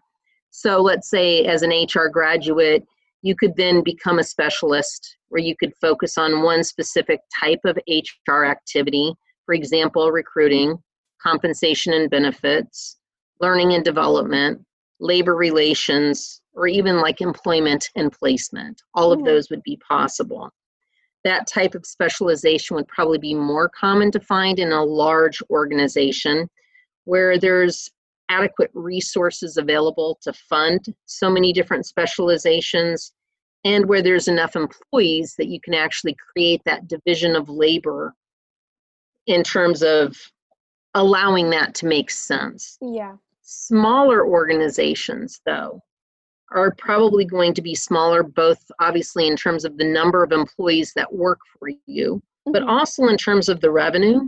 So 0.49 0.81
let's 0.81 1.11
say, 1.11 1.45
as 1.45 1.61
an 1.61 1.69
HR 1.69 2.07
graduate, 2.07 2.83
you 3.21 3.35
could 3.35 3.55
then 3.55 3.83
become 3.83 4.17
a 4.17 4.23
specialist 4.23 5.17
where 5.29 5.43
you 5.43 5.55
could 5.55 5.73
focus 5.79 6.17
on 6.17 6.41
one 6.41 6.63
specific 6.63 7.19
type 7.39 7.61
of 7.65 7.77
HR 7.87 8.45
activity, 8.45 9.13
for 9.45 9.53
example, 9.53 10.11
recruiting, 10.11 10.75
compensation 11.21 11.93
and 11.93 12.09
benefits, 12.09 12.97
learning 13.39 13.73
and 13.73 13.85
development, 13.85 14.59
labor 14.99 15.35
relations, 15.35 16.41
or 16.55 16.65
even 16.65 16.99
like 16.99 17.21
employment 17.21 17.91
and 17.95 18.11
placement. 18.11 18.81
All 18.95 19.11
of 19.11 19.19
hmm. 19.19 19.25
those 19.25 19.51
would 19.51 19.61
be 19.61 19.79
possible. 19.87 20.49
That 21.23 21.47
type 21.47 21.75
of 21.75 21.85
specialization 21.85 22.75
would 22.75 22.87
probably 22.87 23.17
be 23.17 23.33
more 23.33 23.69
common 23.69 24.11
to 24.11 24.19
find 24.19 24.59
in 24.59 24.71
a 24.71 24.83
large 24.83 25.41
organization 25.49 26.49
where 27.05 27.37
there's 27.37 27.89
adequate 28.29 28.71
resources 28.73 29.57
available 29.57 30.17
to 30.23 30.33
fund 30.33 30.85
so 31.05 31.29
many 31.29 31.53
different 31.53 31.85
specializations 31.85 33.13
and 33.65 33.85
where 33.85 34.01
there's 34.01 34.27
enough 34.27 34.55
employees 34.55 35.35
that 35.37 35.47
you 35.47 35.59
can 35.61 35.73
actually 35.73 36.15
create 36.33 36.61
that 36.65 36.87
division 36.87 37.35
of 37.35 37.47
labor 37.49 38.13
in 39.27 39.43
terms 39.43 39.81
of 39.81 40.15
allowing 40.95 41.49
that 41.49 41.73
to 41.75 41.85
make 41.85 42.11
sense. 42.11 42.77
Yeah. 42.81 43.13
Smaller 43.41 44.25
organizations, 44.25 45.41
though, 45.45 45.81
are 46.53 46.73
probably 46.77 47.25
going 47.25 47.53
to 47.53 47.61
be 47.61 47.75
smaller, 47.75 48.23
both 48.23 48.59
obviously 48.79 49.27
in 49.27 49.35
terms 49.35 49.65
of 49.65 49.77
the 49.77 49.85
number 49.85 50.23
of 50.23 50.31
employees 50.31 50.93
that 50.95 51.13
work 51.13 51.39
for 51.57 51.69
you, 51.85 52.15
mm-hmm. 52.15 52.51
but 52.51 52.63
also 52.63 53.07
in 53.07 53.17
terms 53.17 53.49
of 53.49 53.59
the 53.61 53.71
revenue 53.71 54.21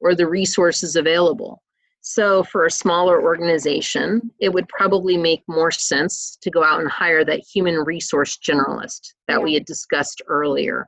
or 0.00 0.14
the 0.14 0.26
resources 0.26 0.96
available. 0.96 1.62
So, 2.06 2.44
for 2.44 2.66
a 2.66 2.70
smaller 2.70 3.22
organization, 3.22 4.30
it 4.38 4.52
would 4.52 4.68
probably 4.68 5.16
make 5.16 5.42
more 5.48 5.70
sense 5.70 6.36
to 6.42 6.50
go 6.50 6.62
out 6.62 6.80
and 6.80 6.90
hire 6.90 7.24
that 7.24 7.40
human 7.40 7.76
resource 7.76 8.36
generalist 8.36 9.14
that 9.26 9.38
yeah. 9.38 9.44
we 9.44 9.54
had 9.54 9.64
discussed 9.64 10.20
earlier. 10.26 10.86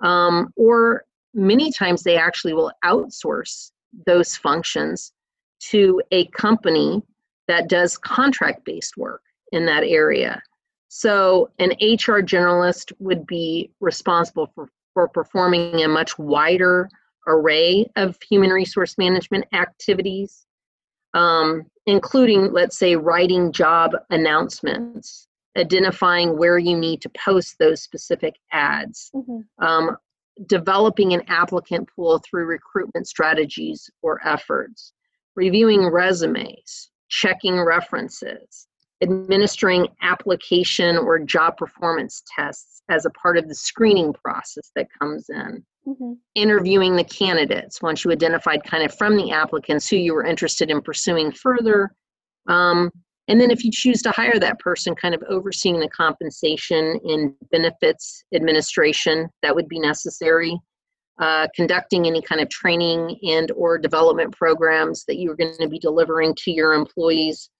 Um, 0.00 0.52
or 0.56 1.04
many 1.32 1.70
times 1.70 2.02
they 2.02 2.16
actually 2.16 2.54
will 2.54 2.72
outsource 2.84 3.70
those 4.06 4.36
functions 4.36 5.12
to 5.60 6.02
a 6.10 6.26
company 6.28 7.02
that 7.46 7.68
does 7.68 7.96
contract 7.96 8.64
based 8.64 8.96
work 8.96 9.22
in 9.52 9.66
that 9.66 9.84
area. 9.84 10.40
So, 10.88 11.50
an 11.58 11.70
HR 11.80 12.22
generalist 12.22 12.92
would 12.98 13.26
be 13.26 13.70
responsible 13.80 14.50
for, 14.54 14.68
for 14.94 15.08
performing 15.08 15.82
a 15.82 15.88
much 15.88 16.18
wider 16.18 16.88
array 17.26 17.86
of 17.96 18.16
human 18.22 18.50
resource 18.50 18.96
management 18.96 19.44
activities 19.52 20.46
um, 21.14 21.66
including, 21.86 22.52
let's 22.52 22.78
say, 22.78 22.96
writing 22.96 23.52
job 23.52 23.92
announcements, 24.10 25.26
identifying 25.56 26.38
where 26.38 26.58
you 26.58 26.76
need 26.76 27.00
to 27.02 27.10
post 27.10 27.56
those 27.58 27.82
specific 27.82 28.36
ads, 28.52 29.10
mm-hmm. 29.14 29.64
um, 29.64 29.96
developing 30.46 31.14
an 31.14 31.22
applicant 31.26 31.88
pool 31.94 32.20
through 32.20 32.44
recruitment 32.44 33.08
strategies 33.08 33.90
or 34.02 34.20
efforts, 34.26 34.92
reviewing 35.34 35.86
resumes, 35.86 36.90
checking 37.08 37.60
references, 37.60 38.67
administering 39.02 39.88
application 40.02 40.96
or 40.96 41.18
job 41.18 41.56
performance 41.56 42.22
tests 42.34 42.82
as 42.88 43.04
a 43.04 43.10
part 43.10 43.36
of 43.36 43.48
the 43.48 43.54
screening 43.54 44.12
process 44.12 44.70
that 44.74 44.88
comes 44.98 45.28
in 45.28 45.64
mm-hmm. 45.86 46.12
interviewing 46.34 46.96
the 46.96 47.04
candidates 47.04 47.80
once 47.82 48.04
you 48.04 48.12
identified 48.12 48.62
kind 48.64 48.84
of 48.84 48.94
from 48.94 49.16
the 49.16 49.30
applicants 49.30 49.88
who 49.88 49.96
you 49.96 50.14
were 50.14 50.24
interested 50.24 50.70
in 50.70 50.80
pursuing 50.80 51.32
further. 51.32 51.90
Um, 52.48 52.90
and 53.28 53.40
then 53.40 53.50
if 53.50 53.62
you 53.62 53.70
choose 53.72 54.00
to 54.02 54.10
hire 54.10 54.38
that 54.38 54.58
person, 54.58 54.94
kind 54.94 55.14
of 55.14 55.22
overseeing 55.28 55.78
the 55.78 55.88
compensation 55.88 56.98
and 57.04 57.34
benefits 57.50 58.24
administration 58.34 59.28
that 59.42 59.54
would 59.54 59.68
be 59.68 59.78
necessary. 59.78 60.58
Uh, 61.20 61.48
conducting 61.52 62.06
any 62.06 62.22
kind 62.22 62.40
of 62.40 62.48
training 62.48 63.18
and 63.24 63.50
or 63.56 63.76
development 63.76 64.30
programs 64.30 65.04
that 65.08 65.18
you're 65.18 65.34
going 65.34 65.52
to 65.58 65.68
be 65.68 65.80
delivering 65.80 66.32
to 66.36 66.52
your 66.52 66.74
employees 66.74 67.50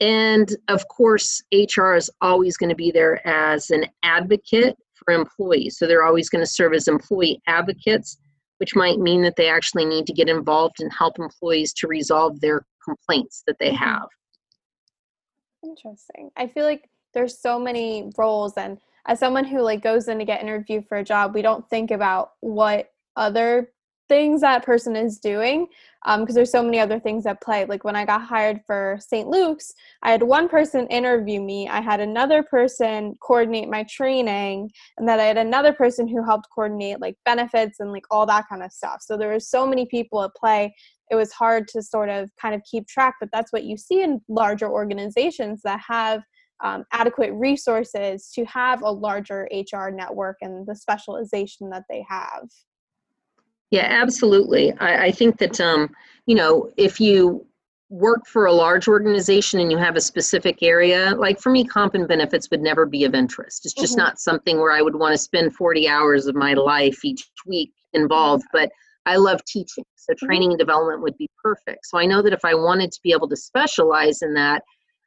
and 0.00 0.56
of 0.68 0.86
course 0.88 1.42
hr 1.52 1.94
is 1.94 2.10
always 2.20 2.56
going 2.56 2.70
to 2.70 2.76
be 2.76 2.90
there 2.90 3.26
as 3.26 3.70
an 3.70 3.84
advocate 4.02 4.76
for 5.04 5.14
employees. 5.14 5.78
So 5.78 5.86
they're 5.86 6.04
always 6.04 6.28
going 6.28 6.44
to 6.44 6.50
serve 6.50 6.74
as 6.74 6.88
employee 6.88 7.40
advocates, 7.46 8.18
which 8.58 8.76
might 8.76 8.98
mean 8.98 9.22
that 9.22 9.36
they 9.36 9.48
actually 9.48 9.84
need 9.84 10.06
to 10.06 10.12
get 10.12 10.28
involved 10.28 10.80
and 10.80 10.92
help 10.92 11.18
employees 11.18 11.72
to 11.74 11.88
resolve 11.88 12.40
their 12.40 12.62
complaints 12.84 13.42
that 13.46 13.56
they 13.58 13.70
mm-hmm. 13.70 13.84
have. 13.84 14.08
Interesting. 15.64 16.30
I 16.36 16.46
feel 16.46 16.64
like 16.64 16.88
there's 17.12 17.40
so 17.40 17.58
many 17.58 18.10
roles 18.16 18.54
and 18.56 18.78
as 19.06 19.18
someone 19.18 19.44
who 19.44 19.62
like 19.62 19.82
goes 19.82 20.08
in 20.08 20.18
to 20.18 20.24
get 20.24 20.42
interviewed 20.42 20.86
for 20.86 20.98
a 20.98 21.04
job, 21.04 21.34
we 21.34 21.42
don't 21.42 21.68
think 21.68 21.90
about 21.90 22.32
what 22.40 22.90
other 23.16 23.72
things 24.10 24.40
that 24.40 24.66
person 24.66 24.96
is 24.96 25.20
doing 25.20 25.68
because 26.04 26.30
um, 26.30 26.34
there's 26.34 26.50
so 26.50 26.64
many 26.64 26.80
other 26.80 26.98
things 26.98 27.26
at 27.26 27.40
play. 27.40 27.64
Like 27.64 27.84
when 27.84 27.94
I 27.94 28.04
got 28.04 28.22
hired 28.22 28.60
for 28.66 28.98
St. 29.00 29.28
Luke's, 29.28 29.72
I 30.02 30.10
had 30.10 30.22
one 30.22 30.48
person 30.48 30.88
interview 30.88 31.40
me, 31.40 31.68
I 31.68 31.80
had 31.80 32.00
another 32.00 32.42
person 32.42 33.16
coordinate 33.22 33.68
my 33.68 33.84
training, 33.88 34.70
and 34.98 35.08
then 35.08 35.20
I 35.20 35.24
had 35.24 35.38
another 35.38 35.72
person 35.72 36.08
who 36.08 36.24
helped 36.24 36.48
coordinate 36.52 37.00
like 37.00 37.16
benefits 37.24 37.78
and 37.78 37.92
like 37.92 38.04
all 38.10 38.26
that 38.26 38.48
kind 38.48 38.64
of 38.64 38.72
stuff. 38.72 39.00
So 39.00 39.16
there 39.16 39.32
was 39.32 39.48
so 39.48 39.64
many 39.64 39.86
people 39.86 40.22
at 40.24 40.34
play. 40.34 40.74
It 41.08 41.14
was 41.14 41.30
hard 41.32 41.68
to 41.68 41.82
sort 41.82 42.08
of 42.08 42.30
kind 42.40 42.56
of 42.56 42.62
keep 42.68 42.88
track, 42.88 43.14
but 43.20 43.28
that's 43.32 43.52
what 43.52 43.62
you 43.62 43.76
see 43.76 44.02
in 44.02 44.20
larger 44.28 44.68
organizations 44.68 45.60
that 45.62 45.80
have 45.86 46.22
um, 46.64 46.84
adequate 46.92 47.32
resources 47.32 48.30
to 48.34 48.44
have 48.44 48.82
a 48.82 48.90
larger 48.90 49.48
HR 49.52 49.90
network 49.90 50.36
and 50.40 50.66
the 50.66 50.74
specialization 50.74 51.70
that 51.70 51.84
they 51.88 52.04
have. 52.08 52.48
Yeah, 53.70 53.86
absolutely. 53.88 54.72
I, 54.74 55.06
I 55.06 55.10
think 55.12 55.38
that 55.38 55.60
um, 55.60 55.90
you 56.26 56.34
know, 56.34 56.70
if 56.76 57.00
you 57.00 57.46
work 57.90 58.24
for 58.26 58.46
a 58.46 58.52
large 58.52 58.86
organization 58.86 59.58
and 59.58 59.70
you 59.70 59.76
have 59.76 59.96
a 59.96 60.00
specific 60.00 60.62
area, 60.62 61.14
like 61.16 61.40
for 61.40 61.50
me, 61.50 61.64
comp 61.64 61.94
and 61.94 62.06
benefits 62.06 62.48
would 62.50 62.60
never 62.60 62.86
be 62.86 63.04
of 63.04 63.14
interest. 63.14 63.66
It's 63.66 63.74
just 63.74 63.94
mm-hmm. 63.94 64.06
not 64.06 64.20
something 64.20 64.58
where 64.58 64.72
I 64.72 64.80
would 64.80 64.94
want 64.94 65.12
to 65.12 65.18
spend 65.18 65.54
40 65.54 65.88
hours 65.88 66.26
of 66.26 66.36
my 66.36 66.54
life 66.54 67.04
each 67.04 67.28
week 67.46 67.72
involved. 67.92 68.44
But 68.52 68.70
I 69.06 69.16
love 69.16 69.44
teaching, 69.44 69.84
so 69.96 70.12
mm-hmm. 70.12 70.26
training 70.26 70.50
and 70.50 70.58
development 70.58 71.02
would 71.02 71.16
be 71.16 71.28
perfect. 71.42 71.86
So 71.86 71.98
I 71.98 72.06
know 72.06 72.22
that 72.22 72.32
if 72.32 72.44
I 72.44 72.54
wanted 72.54 72.92
to 72.92 73.00
be 73.02 73.12
able 73.12 73.28
to 73.28 73.36
specialize 73.36 74.22
in 74.22 74.34
that, 74.34 74.62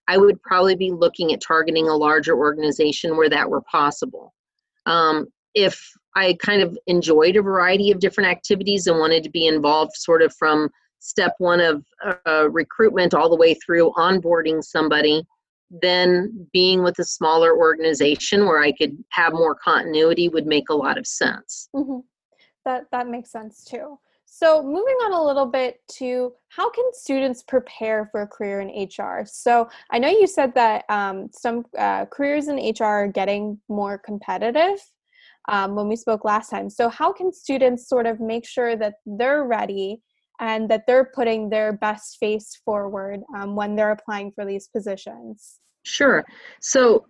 I 0.10 0.18
would 0.18 0.42
probably 0.42 0.76
be 0.76 0.92
looking 0.92 1.32
at 1.32 1.42
targeting 1.42 1.88
a 1.88 1.96
larger 1.96 2.38
organization 2.38 3.16
where 3.16 3.30
that 3.30 3.50
were 3.50 3.62
possible. 3.62 4.34
Um, 4.86 5.28
if 5.54 5.92
I 6.16 6.38
kind 6.42 6.62
of 6.62 6.78
enjoyed 6.88 7.36
a 7.36 7.42
variety 7.42 7.92
of 7.92 8.00
different 8.00 8.30
activities 8.30 8.88
and 8.88 9.00
wanted 9.00 9.24
to 9.24 9.30
be 9.30 9.48
involved 9.48 9.94
sort 9.96 10.22
of 10.22 10.34
from 10.36 10.70
step 11.00 11.34
one 11.38 11.60
of 11.60 11.84
uh, 12.26 12.50
recruitment 12.50 13.14
all 13.14 13.30
the 13.30 13.36
way 13.36 13.54
through 13.56 13.92
onboarding 13.98 14.64
somebody, 14.64 15.26
then 15.70 16.48
being 16.54 16.84
with 16.84 16.98
a 17.00 17.04
smaller 17.04 17.58
organization 17.58 18.46
where 18.46 18.62
I 18.62 18.72
could 18.72 19.04
have 19.10 19.34
more 19.34 19.56
continuity 19.56 20.30
would 20.30 20.46
make 20.46 20.70
a 20.70 20.76
lot 20.76 20.98
of 20.98 21.08
sense. 21.08 21.70
Mm-hmm. 21.76 22.00
That 22.66 22.86
that 22.92 23.08
makes 23.10 23.32
sense 23.32 23.64
too. 23.64 24.00
So, 24.26 24.64
moving 24.64 24.96
on 25.04 25.12
a 25.12 25.24
little 25.24 25.46
bit 25.46 25.80
to 25.98 26.34
how 26.50 26.72
can 26.72 26.86
students 26.94 27.44
prepare 27.44 28.08
for 28.12 28.24
a 28.24 28.28
career 28.28 28.62
in 28.62 28.88
HR? 28.88 29.26
So, 29.26 29.70
I 29.92 30.00
know 30.00 30.10
you 30.10 30.26
said 30.26 30.56
that 30.56 30.86
um, 30.90 31.30
some 31.32 31.66
uh, 31.78 32.06
careers 32.06 32.48
in 32.48 32.56
HR 32.56 32.84
are 32.84 33.08
getting 33.08 33.60
more 33.70 33.98
competitive 33.98 34.80
um, 35.50 35.76
when 35.76 35.88
we 35.88 35.96
spoke 35.96 36.26
last 36.26 36.50
time. 36.50 36.70
So, 36.70 36.90
how 36.90 37.12
can 37.12 37.32
students 37.32 37.88
sort 37.88 38.06
of 38.06 38.20
make 38.20 38.46
sure 38.46 38.76
that 38.76 38.96
they're 39.06 39.44
ready 39.44 40.02
and 40.40 40.70
that 40.70 40.86
they're 40.88 41.12
putting 41.14 41.50
their 41.50 41.74
best 41.74 42.18
face 42.20 42.60
forward 42.66 43.22
um, 43.36 43.56
when 43.56 43.76
they're 43.76 43.92
applying 43.92 44.32
for 44.32 44.46
these 44.46 44.68
positions? 44.68 45.60
Sure. 45.84 46.24
So, 46.62 47.06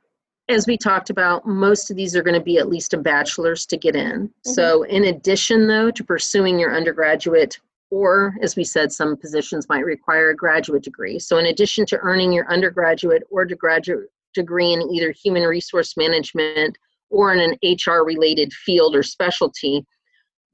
as 0.49 0.67
we 0.67 0.77
talked 0.77 1.09
about, 1.09 1.47
most 1.47 1.89
of 1.89 1.95
these 1.95 2.15
are 2.15 2.23
going 2.23 2.37
to 2.37 2.43
be 2.43 2.57
at 2.57 2.67
least 2.67 2.93
a 2.93 2.97
bachelor's 2.97 3.65
to 3.67 3.77
get 3.77 3.95
in. 3.95 4.27
Mm-hmm. 4.27 4.51
So, 4.51 4.83
in 4.83 5.05
addition, 5.05 5.67
though, 5.67 5.91
to 5.91 6.03
pursuing 6.03 6.59
your 6.59 6.75
undergraduate, 6.75 7.59
or 7.91 8.35
as 8.41 8.55
we 8.55 8.63
said, 8.63 8.91
some 8.91 9.15
positions 9.15 9.69
might 9.69 9.85
require 9.85 10.31
a 10.31 10.35
graduate 10.35 10.83
degree. 10.83 11.19
So, 11.19 11.37
in 11.37 11.45
addition 11.45 11.85
to 11.87 11.99
earning 11.99 12.33
your 12.33 12.51
undergraduate 12.51 13.23
or 13.29 13.45
graduate 13.45 14.09
degree 14.33 14.73
in 14.73 14.81
either 14.81 15.11
human 15.11 15.43
resource 15.43 15.95
management 15.95 16.77
or 17.13 17.33
in 17.33 17.39
an 17.39 17.55
HR 17.63 18.03
related 18.03 18.51
field 18.51 18.95
or 18.95 19.03
specialty, 19.03 19.85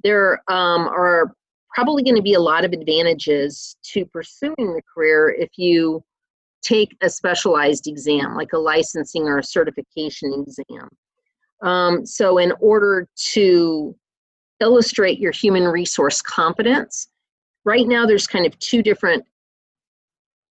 there 0.03 0.41
um, 0.49 0.87
are 0.87 1.33
probably 1.73 2.03
going 2.03 2.15
to 2.15 2.21
be 2.21 2.33
a 2.33 2.39
lot 2.39 2.65
of 2.65 2.73
advantages 2.73 3.77
to 3.83 4.05
pursuing 4.05 4.55
the 4.57 4.81
career 4.93 5.29
if 5.29 5.49
you 5.57 6.03
take 6.61 6.95
a 7.01 7.09
specialized 7.09 7.87
exam, 7.87 8.35
like 8.35 8.51
a 8.53 8.57
licensing 8.57 9.23
or 9.23 9.37
a 9.37 9.43
certification 9.43 10.33
exam. 10.45 10.89
Um, 11.61 12.05
so, 12.05 12.37
in 12.37 12.53
order 12.59 13.07
to 13.33 13.95
illustrate 14.59 15.19
your 15.19 15.31
human 15.31 15.63
resource 15.63 16.21
competence, 16.21 17.07
right 17.63 17.87
now 17.87 18.05
there's 18.05 18.27
kind 18.27 18.45
of 18.45 18.57
two 18.59 18.81
different 18.83 19.23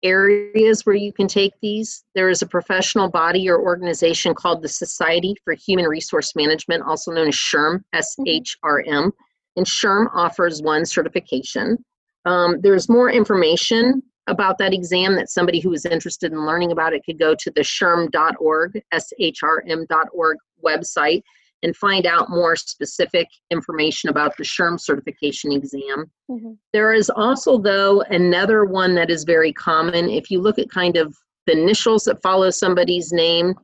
areas 0.02 0.84
where 0.84 0.96
you 0.96 1.12
can 1.12 1.26
take 1.26 1.52
these. 1.60 2.04
There 2.14 2.28
is 2.28 2.42
a 2.42 2.46
professional 2.46 3.08
body 3.08 3.48
or 3.48 3.60
organization 3.60 4.34
called 4.34 4.62
the 4.62 4.68
Society 4.68 5.34
for 5.44 5.54
Human 5.54 5.86
Resource 5.86 6.34
Management, 6.34 6.82
also 6.82 7.12
known 7.12 7.28
as 7.28 7.34
SHRM, 7.34 7.80
S 7.92 8.16
H 8.26 8.56
R 8.62 8.84
M, 8.86 9.12
and 9.56 9.66
SHRM 9.66 10.08
offers 10.14 10.62
one 10.62 10.84
certification. 10.84 11.76
Um, 12.24 12.60
there's 12.60 12.88
more 12.88 13.10
information 13.10 14.02
about 14.28 14.58
that 14.58 14.72
exam 14.72 15.16
that 15.16 15.30
somebody 15.30 15.60
who 15.60 15.72
is 15.72 15.84
interested 15.84 16.32
in 16.32 16.46
learning 16.46 16.72
about 16.72 16.92
it 16.92 17.04
could 17.04 17.18
go 17.18 17.34
to 17.34 17.50
the 17.50 17.62
shrm.org, 17.62 18.80
S-H-R-M.org 18.92 20.36
website 20.64 21.22
and 21.62 21.76
find 21.76 22.06
out 22.06 22.30
more 22.30 22.56
specific 22.56 23.28
information 23.50 24.10
about 24.10 24.36
the 24.36 24.44
SHRM 24.44 24.80
certification 24.80 25.52
exam. 25.52 26.10
Mm-hmm. 26.30 26.52
There 26.72 26.92
is 26.92 27.10
also, 27.10 27.58
though, 27.58 28.02
another 28.02 28.64
one 28.64 28.94
that 28.96 29.10
is 29.10 29.24
very 29.24 29.52
common. 29.52 30.10
If 30.10 30.30
you 30.30 30.40
look 30.40 30.58
at 30.58 30.70
kind 30.70 30.96
of 30.96 31.16
the 31.46 31.52
initials 31.52 32.04
that 32.04 32.22
follow 32.22 32.50
somebody's 32.50 33.12
name, 33.12 33.54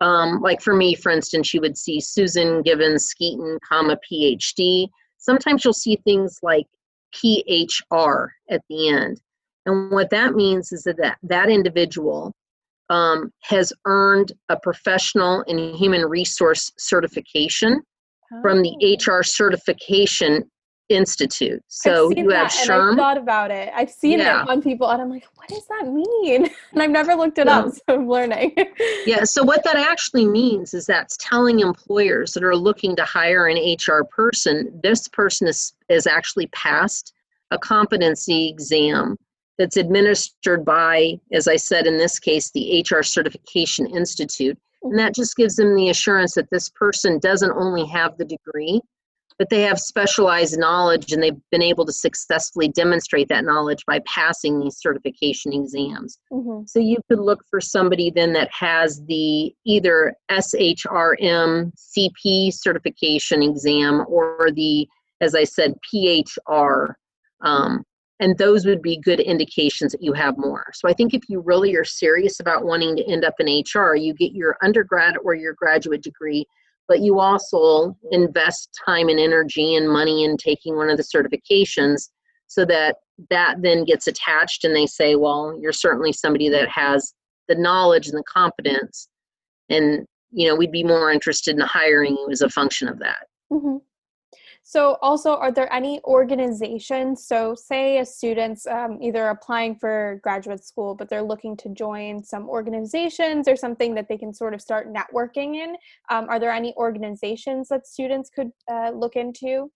um, 0.00 0.40
like 0.42 0.60
for 0.60 0.74
me, 0.74 0.94
for 0.94 1.10
instance, 1.10 1.54
you 1.54 1.60
would 1.60 1.78
see 1.78 2.00
Susan 2.00 2.62
Givens 2.62 3.12
Skeeton, 3.12 3.58
comma 3.66 3.98
PhD. 4.10 4.88
Sometimes 5.18 5.64
you'll 5.64 5.72
see 5.72 5.96
things 6.04 6.38
like 6.42 6.66
PHR 7.14 8.28
at 8.50 8.62
the 8.68 8.88
end. 8.88 9.20
And 9.64 9.90
what 9.90 10.10
that 10.10 10.34
means 10.34 10.72
is 10.72 10.82
that 10.84 10.96
that, 10.98 11.18
that 11.22 11.48
individual 11.48 12.34
um, 12.90 13.32
has 13.42 13.72
earned 13.84 14.32
a 14.48 14.58
professional 14.58 15.44
and 15.48 15.74
human 15.74 16.04
resource 16.04 16.72
certification 16.78 17.82
oh. 18.32 18.42
from 18.42 18.62
the 18.62 18.98
HR 19.06 19.18
oh. 19.18 19.22
Certification 19.22 20.50
Institute. 20.88 21.60
So 21.66 22.10
you 22.10 22.30
have 22.30 22.46
SHRM. 22.46 22.92
I've 22.92 22.96
thought 22.96 23.18
about 23.18 23.50
it. 23.50 23.72
I've 23.74 23.90
seen 23.90 24.20
yeah. 24.20 24.42
it 24.42 24.48
on 24.48 24.62
people, 24.62 24.88
and 24.88 25.02
I'm 25.02 25.10
like, 25.10 25.26
what 25.34 25.48
does 25.48 25.66
that 25.66 25.88
mean? 25.88 26.48
And 26.72 26.82
I've 26.82 26.90
never 26.90 27.14
looked 27.14 27.38
it 27.38 27.46
yeah. 27.46 27.58
up, 27.58 27.72
so 27.72 27.80
I'm 27.88 28.08
learning. 28.08 28.54
yeah. 29.06 29.24
So 29.24 29.42
what 29.42 29.64
that 29.64 29.76
actually 29.76 30.26
means 30.26 30.74
is 30.74 30.86
that's 30.86 31.16
telling 31.16 31.58
employers 31.60 32.34
that 32.34 32.44
are 32.44 32.54
looking 32.54 32.94
to 32.96 33.04
hire 33.04 33.46
an 33.46 33.56
HR 33.56 34.04
person, 34.04 34.78
this 34.82 35.08
person 35.08 35.48
is 35.48 35.72
is 35.88 36.06
actually 36.06 36.46
passed 36.48 37.12
a 37.50 37.58
competency 37.58 38.48
exam 38.48 39.16
that's 39.58 39.76
administered 39.76 40.64
by, 40.64 41.18
as 41.32 41.48
I 41.48 41.56
said 41.56 41.86
in 41.86 41.98
this 41.98 42.18
case, 42.18 42.50
the 42.50 42.84
HR 42.88 43.02
Certification 43.02 43.86
Institute. 43.86 44.58
And 44.82 44.98
that 44.98 45.14
just 45.14 45.36
gives 45.36 45.56
them 45.56 45.74
the 45.74 45.88
assurance 45.88 46.34
that 46.34 46.50
this 46.50 46.68
person 46.68 47.18
doesn't 47.18 47.52
only 47.52 47.86
have 47.86 48.16
the 48.18 48.24
degree, 48.24 48.80
but 49.38 49.50
they 49.50 49.62
have 49.62 49.80
specialized 49.80 50.58
knowledge 50.58 51.12
and 51.12 51.22
they've 51.22 51.40
been 51.50 51.62
able 51.62 51.84
to 51.86 51.92
successfully 51.92 52.68
demonstrate 52.68 53.28
that 53.28 53.44
knowledge 53.44 53.84
by 53.86 54.00
passing 54.06 54.60
these 54.60 54.78
certification 54.78 55.52
exams. 55.52 56.18
Mm-hmm. 56.32 56.66
So 56.66 56.78
you 56.78 56.98
could 57.08 57.18
look 57.18 57.42
for 57.50 57.60
somebody 57.60 58.10
then 58.10 58.32
that 58.34 58.50
has 58.52 59.02
the 59.06 59.54
either 59.64 60.14
SHRM 60.30 61.72
CP 61.76 62.52
certification 62.54 63.42
exam 63.42 64.04
or 64.08 64.50
the, 64.54 64.86
as 65.20 65.34
I 65.34 65.44
said, 65.44 65.74
PHR 65.92 66.94
um, 67.42 67.84
and 68.20 68.36
those 68.38 68.64
would 68.64 68.80
be 68.80 68.98
good 68.98 69.20
indications 69.20 69.92
that 69.92 70.02
you 70.02 70.12
have 70.12 70.38
more. 70.38 70.64
So 70.74 70.88
I 70.88 70.92
think 70.92 71.12
if 71.12 71.22
you 71.28 71.40
really 71.40 71.74
are 71.76 71.84
serious 71.84 72.40
about 72.40 72.64
wanting 72.64 72.96
to 72.96 73.04
end 73.10 73.24
up 73.24 73.34
in 73.38 73.62
HR, 73.62 73.94
you 73.94 74.14
get 74.14 74.32
your 74.32 74.56
undergrad 74.62 75.16
or 75.22 75.34
your 75.34 75.52
graduate 75.52 76.02
degree, 76.02 76.46
but 76.88 77.00
you 77.00 77.18
also 77.18 77.96
invest 78.12 78.70
time 78.86 79.08
and 79.08 79.20
energy 79.20 79.74
and 79.74 79.90
money 79.90 80.24
in 80.24 80.36
taking 80.36 80.76
one 80.76 80.88
of 80.88 80.96
the 80.96 81.02
certifications 81.02 82.08
so 82.46 82.64
that 82.64 82.96
that 83.30 83.56
then 83.60 83.84
gets 83.84 84.06
attached 84.06 84.64
and 84.64 84.74
they 84.74 84.86
say, 84.86 85.16
well, 85.16 85.58
you're 85.60 85.72
certainly 85.72 86.12
somebody 86.12 86.48
that 86.48 86.68
has 86.68 87.12
the 87.48 87.54
knowledge 87.54 88.08
and 88.08 88.16
the 88.16 88.24
competence 88.24 89.08
and 89.68 90.06
you 90.30 90.46
know 90.46 90.54
we'd 90.54 90.72
be 90.72 90.84
more 90.84 91.10
interested 91.10 91.54
in 91.54 91.60
hiring 91.60 92.12
you 92.12 92.28
as 92.30 92.42
a 92.42 92.48
function 92.48 92.88
of 92.88 92.98
that 92.98 93.26
mm-hmm. 93.52 93.76
So, 94.68 94.98
also, 95.00 95.36
are 95.36 95.52
there 95.52 95.72
any 95.72 96.00
organizations? 96.02 97.24
So, 97.24 97.54
say 97.54 97.98
a 97.98 98.04
student's 98.04 98.66
um, 98.66 98.98
either 99.00 99.28
applying 99.28 99.76
for 99.76 100.18
graduate 100.24 100.64
school, 100.64 100.96
but 100.96 101.08
they're 101.08 101.22
looking 101.22 101.56
to 101.58 101.68
join 101.68 102.20
some 102.24 102.48
organizations 102.48 103.46
or 103.46 103.54
something 103.54 103.94
that 103.94 104.08
they 104.08 104.18
can 104.18 104.34
sort 104.34 104.54
of 104.54 104.60
start 104.60 104.92
networking 104.92 105.54
in. 105.54 105.76
Um, 106.10 106.28
are 106.28 106.40
there 106.40 106.50
any 106.50 106.74
organizations 106.74 107.68
that 107.68 107.86
students 107.86 108.28
could 108.28 108.50
uh, 108.68 108.90
look 108.90 109.14
into? 109.14 109.70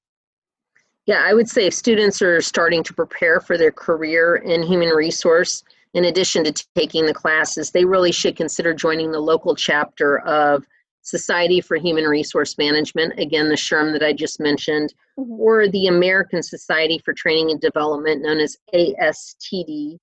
Yeah, 1.06 1.22
I 1.24 1.34
would 1.34 1.48
say 1.48 1.66
if 1.66 1.74
students 1.74 2.20
are 2.20 2.40
starting 2.40 2.82
to 2.82 2.92
prepare 2.92 3.38
for 3.38 3.56
their 3.56 3.70
career 3.70 4.42
in 4.44 4.60
human 4.60 4.88
resource, 4.88 5.62
in 5.94 6.06
addition 6.06 6.42
to 6.42 6.66
taking 6.74 7.06
the 7.06 7.14
classes, 7.14 7.70
they 7.70 7.84
really 7.84 8.10
should 8.10 8.34
consider 8.34 8.74
joining 8.74 9.12
the 9.12 9.20
local 9.20 9.54
chapter 9.54 10.18
of 10.26 10.66
Society 11.02 11.60
for 11.60 11.76
Human 11.76 12.04
Resource 12.04 12.58
Management, 12.58 13.18
again, 13.18 13.48
the 13.48 13.54
SHRM 13.54 13.92
that 13.92 14.02
I 14.02 14.12
just 14.12 14.40
mentioned, 14.40 14.92
mm-hmm. 15.18 15.32
or 15.32 15.68
the 15.68 15.86
American 15.86 16.42
Society 16.42 17.00
for 17.04 17.14
Training 17.14 17.50
and 17.50 17.60
Development, 17.60 18.22
known 18.22 18.38
as 18.38 18.56
ASTD, 18.74 19.96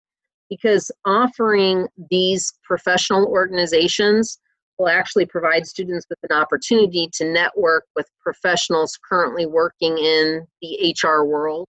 because 0.50 0.92
offering 1.06 1.88
these 2.10 2.54
professional 2.64 3.28
organizations 3.28 4.40
will 4.78 4.90
actually 4.90 5.26
provide 5.26 5.66
students 5.66 6.06
with 6.10 6.20
an 6.30 6.36
opportunity 6.36 7.10
to 7.14 7.32
network 7.32 7.86
with 7.96 8.08
professionals 8.20 8.98
currently 9.08 9.46
working 9.46 9.98
in 9.98 10.46
the 10.62 10.96
HR 11.02 11.24
world. 11.26 11.68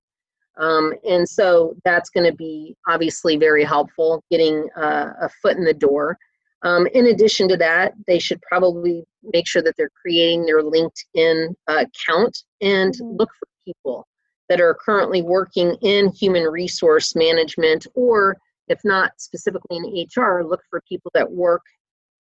Um, 0.59 0.93
and 1.09 1.29
so 1.29 1.75
that's 1.85 2.11
going 2.11 2.29
to 2.29 2.37
be 2.37 2.75
obviously 2.89 3.37
very 3.37 3.65
helpful 3.65 4.23
getting 4.31 4.69
uh, 4.77 5.13
a 5.23 5.29
foot 5.41 5.57
in 5.57 5.65
the 5.65 5.73
door. 5.73 6.19
Um, 6.63 6.87
in 6.93 7.07
addition 7.07 7.49
to 7.49 7.57
that, 7.59 7.95
they 8.07 8.19
should 8.19 8.43
probably 8.43 9.05
make 9.23 9.47
sure 9.47 9.63
that 9.63 9.75
they're 9.77 9.91
creating 10.01 10.45
their 10.45 10.63
LinkedIn 10.63 11.55
uh, 11.69 11.85
account 11.85 12.39
and 12.61 12.95
mm-hmm. 12.95 13.17
look 13.17 13.31
for 13.39 13.47
people 13.65 14.07
that 14.49 14.61
are 14.61 14.75
currently 14.75 15.23
working 15.23 15.77
in 15.83 16.11
human 16.11 16.45
resource 16.45 17.15
management, 17.15 17.87
or 17.95 18.37
if 18.69 18.81
not 18.85 19.13
specifically 19.19 19.77
in 19.77 20.07
HR, 20.17 20.43
look 20.43 20.63
for 20.71 20.83
people 20.89 21.11
that 21.15 21.31
work 21.31 21.63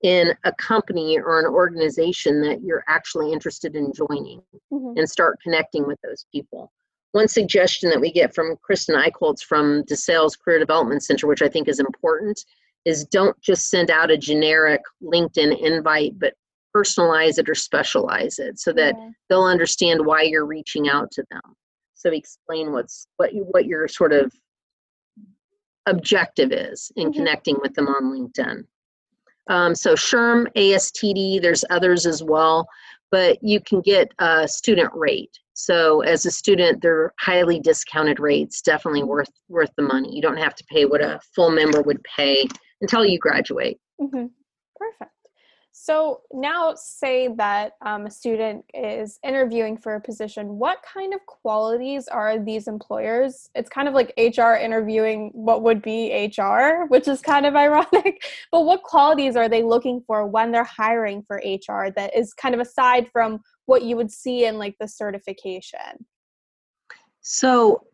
in 0.02 0.32
a 0.44 0.52
company 0.52 1.18
or 1.18 1.40
an 1.40 1.46
organization 1.46 2.40
that 2.42 2.62
you're 2.62 2.84
actually 2.86 3.32
interested 3.32 3.74
in 3.74 3.92
joining 3.92 4.40
mm-hmm. 4.72 4.96
and 4.96 5.08
start 5.08 5.38
connecting 5.42 5.86
with 5.86 5.98
those 6.02 6.24
people. 6.32 6.70
One 7.12 7.26
suggestion 7.26 7.90
that 7.90 8.00
we 8.00 8.12
get 8.12 8.34
from 8.34 8.56
Kristen 8.62 8.94
Eichholz 8.94 9.42
from 9.42 9.82
DeSales 9.84 10.38
Career 10.38 10.58
Development 10.58 11.02
Center, 11.02 11.26
which 11.26 11.42
I 11.42 11.48
think 11.48 11.66
is 11.66 11.80
important, 11.80 12.44
is 12.88 13.04
don't 13.04 13.38
just 13.42 13.68
send 13.68 13.90
out 13.90 14.10
a 14.10 14.16
generic 14.16 14.80
LinkedIn 15.02 15.60
invite, 15.60 16.18
but 16.18 16.32
personalize 16.74 17.38
it 17.38 17.48
or 17.48 17.54
specialize 17.54 18.38
it 18.38 18.58
so 18.58 18.72
that 18.72 18.94
yeah. 18.96 19.10
they'll 19.28 19.44
understand 19.44 20.04
why 20.04 20.22
you're 20.22 20.46
reaching 20.46 20.88
out 20.88 21.10
to 21.10 21.22
them. 21.30 21.42
So 21.94 22.10
explain 22.10 22.72
what's 22.72 23.06
what 23.18 23.34
you, 23.34 23.46
what 23.50 23.66
your 23.66 23.88
sort 23.88 24.14
of 24.14 24.32
objective 25.84 26.50
is 26.50 26.90
in 26.96 27.08
mm-hmm. 27.08 27.18
connecting 27.18 27.56
with 27.60 27.74
them 27.74 27.88
on 27.88 28.04
LinkedIn. 28.04 28.64
Um, 29.50 29.74
so 29.74 29.94
SHRM, 29.94 30.46
ASTD, 30.56 31.42
there's 31.42 31.64
others 31.68 32.06
as 32.06 32.22
well, 32.22 32.68
but 33.10 33.38
you 33.42 33.60
can 33.60 33.82
get 33.82 34.12
a 34.18 34.48
student 34.48 34.90
rate. 34.94 35.38
So 35.52 36.00
as 36.02 36.24
a 36.24 36.30
student, 36.30 36.80
they're 36.80 37.12
highly 37.18 37.60
discounted 37.60 38.20
rates, 38.20 38.62
definitely 38.62 39.02
worth 39.02 39.30
worth 39.48 39.70
the 39.76 39.82
money. 39.82 40.14
You 40.14 40.22
don't 40.22 40.38
have 40.38 40.54
to 40.54 40.64
pay 40.70 40.86
what 40.86 41.02
a 41.02 41.20
full 41.34 41.50
member 41.50 41.82
would 41.82 42.02
pay 42.04 42.46
until 42.80 43.04
you 43.04 43.18
graduate. 43.18 43.78
Mm-hmm. 44.00 44.26
Perfect. 44.76 45.12
So 45.80 46.22
now, 46.32 46.74
say 46.74 47.28
that 47.36 47.74
um, 47.82 48.06
a 48.06 48.10
student 48.10 48.64
is 48.74 49.20
interviewing 49.24 49.76
for 49.76 49.94
a 49.94 50.00
position. 50.00 50.58
What 50.58 50.82
kind 50.82 51.14
of 51.14 51.24
qualities 51.26 52.08
are 52.08 52.36
these 52.36 52.66
employers? 52.66 53.48
It's 53.54 53.70
kind 53.70 53.86
of 53.86 53.94
like 53.94 54.12
HR 54.18 54.54
interviewing 54.54 55.30
what 55.34 55.62
would 55.62 55.80
be 55.80 56.32
HR, 56.36 56.86
which 56.88 57.06
is 57.06 57.20
kind 57.20 57.46
of 57.46 57.54
ironic. 57.66 58.20
But 58.50 58.62
what 58.62 58.82
qualities 58.82 59.36
are 59.36 59.48
they 59.48 59.62
looking 59.62 60.02
for 60.04 60.26
when 60.26 60.50
they're 60.50 60.64
hiring 60.64 61.22
for 61.22 61.36
HR 61.36 61.90
that 61.94 62.10
is 62.14 62.34
kind 62.34 62.56
of 62.56 62.60
aside 62.60 63.08
from 63.12 63.40
what 63.66 63.82
you 63.82 63.94
would 63.96 64.10
see 64.10 64.46
in 64.46 64.58
like 64.58 64.74
the 64.80 64.88
certification? 64.88 66.06
So, 67.20 67.84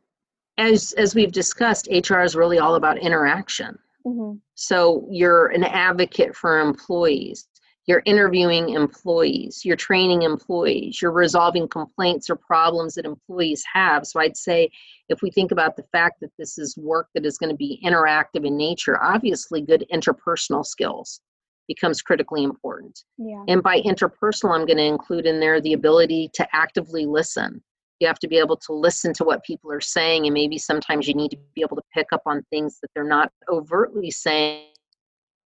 as 0.56 0.92
as 0.92 1.14
we've 1.14 1.32
discussed, 1.32 1.88
HR 1.92 2.20
is 2.20 2.34
really 2.34 2.58
all 2.58 2.76
about 2.76 2.96
interaction. 2.96 3.78
Mm-hmm. 4.06 4.38
So 4.54 5.06
you're 5.10 5.48
an 5.48 5.64
advocate 5.64 6.36
for 6.36 6.60
employees 6.60 7.46
you're 7.86 8.02
interviewing 8.06 8.70
employees, 8.70 9.62
you're 9.64 9.76
training 9.76 10.22
employees, 10.22 11.02
you're 11.02 11.12
resolving 11.12 11.68
complaints 11.68 12.30
or 12.30 12.36
problems 12.36 12.94
that 12.94 13.04
employees 13.04 13.62
have. 13.70 14.06
So 14.06 14.20
I'd 14.20 14.36
say 14.36 14.70
if 15.08 15.20
we 15.20 15.30
think 15.30 15.52
about 15.52 15.76
the 15.76 15.84
fact 15.92 16.20
that 16.20 16.30
this 16.38 16.56
is 16.56 16.76
work 16.78 17.08
that 17.14 17.26
is 17.26 17.36
going 17.36 17.50
to 17.50 17.56
be 17.56 17.80
interactive 17.84 18.46
in 18.46 18.56
nature, 18.56 19.02
obviously 19.02 19.60
good 19.60 19.84
interpersonal 19.92 20.64
skills 20.64 21.20
becomes 21.68 22.02
critically 22.02 22.42
important. 22.42 22.98
Yeah. 23.18 23.42
And 23.48 23.62
by 23.62 23.80
interpersonal, 23.80 24.54
I'm 24.54 24.66
going 24.66 24.78
to 24.78 24.84
include 24.84 25.26
in 25.26 25.40
there 25.40 25.60
the 25.60 25.72
ability 25.74 26.30
to 26.34 26.46
actively 26.54 27.06
listen. 27.06 27.62
You 28.00 28.06
have 28.06 28.18
to 28.20 28.28
be 28.28 28.38
able 28.38 28.56
to 28.56 28.72
listen 28.72 29.12
to 29.14 29.24
what 29.24 29.44
people 29.44 29.70
are 29.70 29.80
saying, 29.80 30.26
and 30.26 30.34
maybe 30.34 30.58
sometimes 30.58 31.06
you 31.06 31.14
need 31.14 31.30
to 31.30 31.38
be 31.54 31.62
able 31.62 31.76
to 31.76 31.82
pick 31.92 32.08
up 32.12 32.22
on 32.26 32.42
things 32.50 32.78
that 32.80 32.88
they're 32.94 33.04
not 33.04 33.30
overtly 33.48 34.10
saying, 34.10 34.66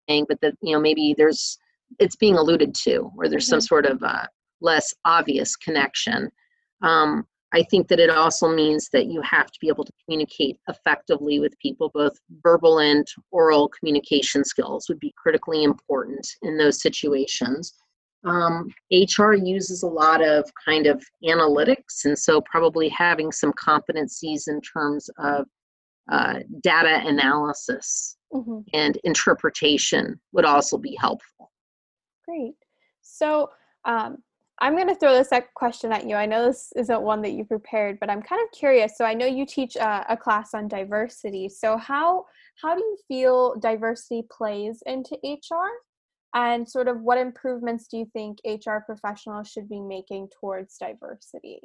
but 0.08 0.40
that 0.42 0.54
you 0.62 0.74
know 0.74 0.80
maybe 0.80 1.14
there's 1.18 1.58
it's 2.00 2.16
being 2.16 2.38
alluded 2.38 2.74
to, 2.76 3.12
or 3.18 3.28
there's 3.28 3.46
mm-hmm. 3.46 3.52
some 3.52 3.62
sort 3.62 3.86
of 3.86 4.02
uh, 4.04 4.26
less 4.62 4.94
obvious 5.06 5.56
connection. 5.56 6.30
Um, 6.82 7.26
I 7.52 7.64
think 7.64 7.88
that 7.88 8.00
it 8.00 8.12
also 8.12 8.48
means 8.48 8.90
that 8.94 9.08
you 9.08 9.22
have 9.22 9.48
to 9.48 9.60
be 9.60 9.70
able 9.70 9.84
to 9.84 9.92
communicate 10.06 10.60
effectively 10.68 11.40
with 11.40 11.58
people. 11.60 11.90
Both 11.94 12.20
verbal 12.44 12.80
and 12.80 13.08
oral 13.32 13.70
communication 13.70 14.44
skills 14.46 14.88
would 14.88 15.00
be 15.00 15.14
critically 15.18 15.64
important 15.64 16.28
in 16.44 16.58
those 16.58 16.82
situations. 16.82 17.74
Um, 18.26 18.68
HR 18.92 19.34
uses 19.34 19.84
a 19.84 19.88
lot 19.88 20.22
of 20.22 20.50
kind 20.66 20.88
of 20.88 21.02
analytics, 21.24 22.06
and 22.06 22.18
so 22.18 22.42
probably 22.42 22.90
having 22.90 23.32
some 23.32 23.54
competencies 23.54 24.48
in 24.48 24.60
terms 24.62 25.10
of 25.20 25.46
uh, 26.12 26.40
data 26.62 27.02
analysis 27.06 28.18
mm-hmm. 28.34 28.60
and 28.74 28.98
interpretation 29.04 30.20
would 30.34 30.46
also 30.46 30.78
be 30.78 30.98
helpful. 31.00 31.52
Great. 32.26 32.56
So 33.02 33.50
um, 33.86 34.18
I'm 34.60 34.76
going 34.76 34.88
to 34.88 34.96
throw 34.96 35.14
this 35.14 35.32
question 35.56 35.92
at 35.92 36.08
you. 36.08 36.16
I 36.16 36.26
know 36.26 36.46
this 36.46 36.74
isn't 36.76 37.02
one 37.02 37.22
that 37.22 37.32
you 37.32 37.46
prepared, 37.46 38.00
but 38.00 38.10
I'm 38.10 38.22
kind 38.22 38.42
of 38.42 38.58
curious. 38.58 38.98
So 38.98 39.06
I 39.06 39.14
know 39.14 39.26
you 39.26 39.46
teach 39.46 39.76
a, 39.76 40.06
a 40.10 40.18
class 40.18 40.54
on 40.54 40.68
diversity. 40.68 41.48
So 41.50 41.78
how 41.78 42.26
how 42.62 42.76
do 42.76 42.82
you 42.82 42.98
feel 43.08 43.56
diversity 43.60 44.24
plays 44.30 44.84
into 44.86 45.16
HR? 45.24 45.70
And 46.34 46.70
sort 46.70 46.88
of 46.88 47.02
what 47.02 47.18
improvements 47.18 47.88
do 47.88 47.98
you 47.98 48.06
think 48.14 48.40
HR 48.46 48.80
professionals 48.86 49.50
should 49.50 49.68
be 49.68 49.82
making 49.82 50.30
towards 50.40 50.78
diversity? 50.78 51.60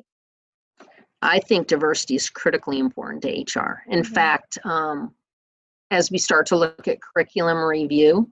I 1.20 1.40
think 1.40 1.66
diversity 1.66 2.16
is 2.16 2.30
critically 2.30 2.78
important 2.78 3.22
to 3.22 3.28
HR. 3.28 3.82
In 3.88 4.00
mm-hmm. 4.00 4.12
fact, 4.12 4.58
um, 4.64 5.14
as 5.90 6.10
we 6.10 6.18
start 6.18 6.46
to 6.46 6.56
look 6.56 6.88
at 6.88 6.98
curriculum 7.00 7.58
review, 7.58 8.30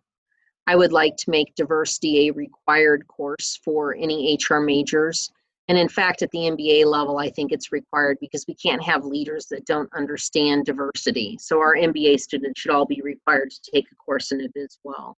I 0.67 0.77
would 0.77 0.93
like 0.93 1.17
to 1.19 1.31
make 1.31 1.55
diversity 1.55 2.29
a 2.29 2.33
required 2.33 3.07
course 3.09 3.59
for 3.65 3.95
any 3.95 4.39
HR 4.39 4.59
majors. 4.59 5.31
And 5.69 5.79
in 5.79 5.89
fact, 5.89 6.23
at 6.23 6.31
the 6.31 6.39
MBA 6.39 6.85
level, 6.87 7.19
I 7.19 7.31
think 7.31 7.53
it's 7.53 7.73
required 7.73 8.19
because 8.21 8.45
we 8.47 8.55
can't 8.55 8.83
have 8.83 9.05
leaders 9.05 9.47
that 9.47 9.65
don't 9.65 9.93
understand 9.95 10.67
diversity. 10.67 11.39
So 11.41 11.59
our 11.61 11.75
MBA 11.77 12.21
students 12.21 12.61
should 12.61 12.73
all 12.73 12.85
be 12.85 13.01
required 13.03 13.51
to 13.51 13.71
take 13.73 13.87
a 13.91 13.95
course 13.97 14.33
in 14.33 14.41
it 14.41 14.53
as 14.57 14.79
well. 14.85 15.17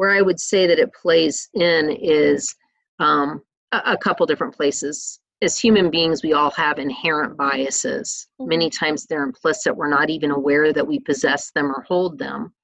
Where 0.00 0.16
I 0.16 0.22
would 0.22 0.40
say 0.40 0.66
that 0.66 0.78
it 0.78 0.94
plays 0.94 1.50
in 1.52 1.90
is 1.90 2.56
um, 3.00 3.42
a, 3.70 3.82
a 3.84 3.98
couple 3.98 4.24
different 4.24 4.56
places. 4.56 5.20
As 5.42 5.58
human 5.58 5.90
beings, 5.90 6.22
we 6.22 6.32
all 6.32 6.50
have 6.52 6.78
inherent 6.78 7.36
biases. 7.36 8.26
Many 8.38 8.70
mm-hmm. 8.70 8.82
times 8.82 9.04
they're 9.04 9.22
implicit. 9.22 9.76
We're 9.76 9.90
not 9.90 10.08
even 10.08 10.30
aware 10.30 10.72
that 10.72 10.88
we 10.88 11.00
possess 11.00 11.50
them 11.50 11.66
or 11.70 11.82
hold 11.82 12.18
them. 12.18 12.54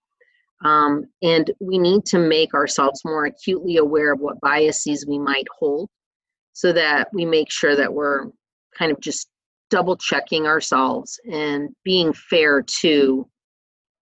Um, 0.65 1.05
and 1.21 1.51
we 1.61 1.77
need 1.77 2.07
to 2.07 2.19
make 2.19 2.55
ourselves 2.55 3.03
more 3.05 3.27
acutely 3.27 3.77
aware 3.77 4.15
of 4.15 4.21
what 4.21 4.41
biases 4.41 5.05
we 5.07 5.19
might 5.19 5.47
hold 5.59 5.91
so 6.55 6.73
that 6.73 7.09
we 7.13 7.27
make 7.27 7.51
sure 7.51 7.77
that 7.77 7.93
we're 7.93 8.31
kind 8.79 8.91
of 8.91 8.99
just 8.99 9.29
double 9.69 9.99
checking 9.99 10.47
ourselves 10.47 11.21
and 11.31 11.69
being 11.85 12.15
fair 12.15 12.63
to 12.63 13.29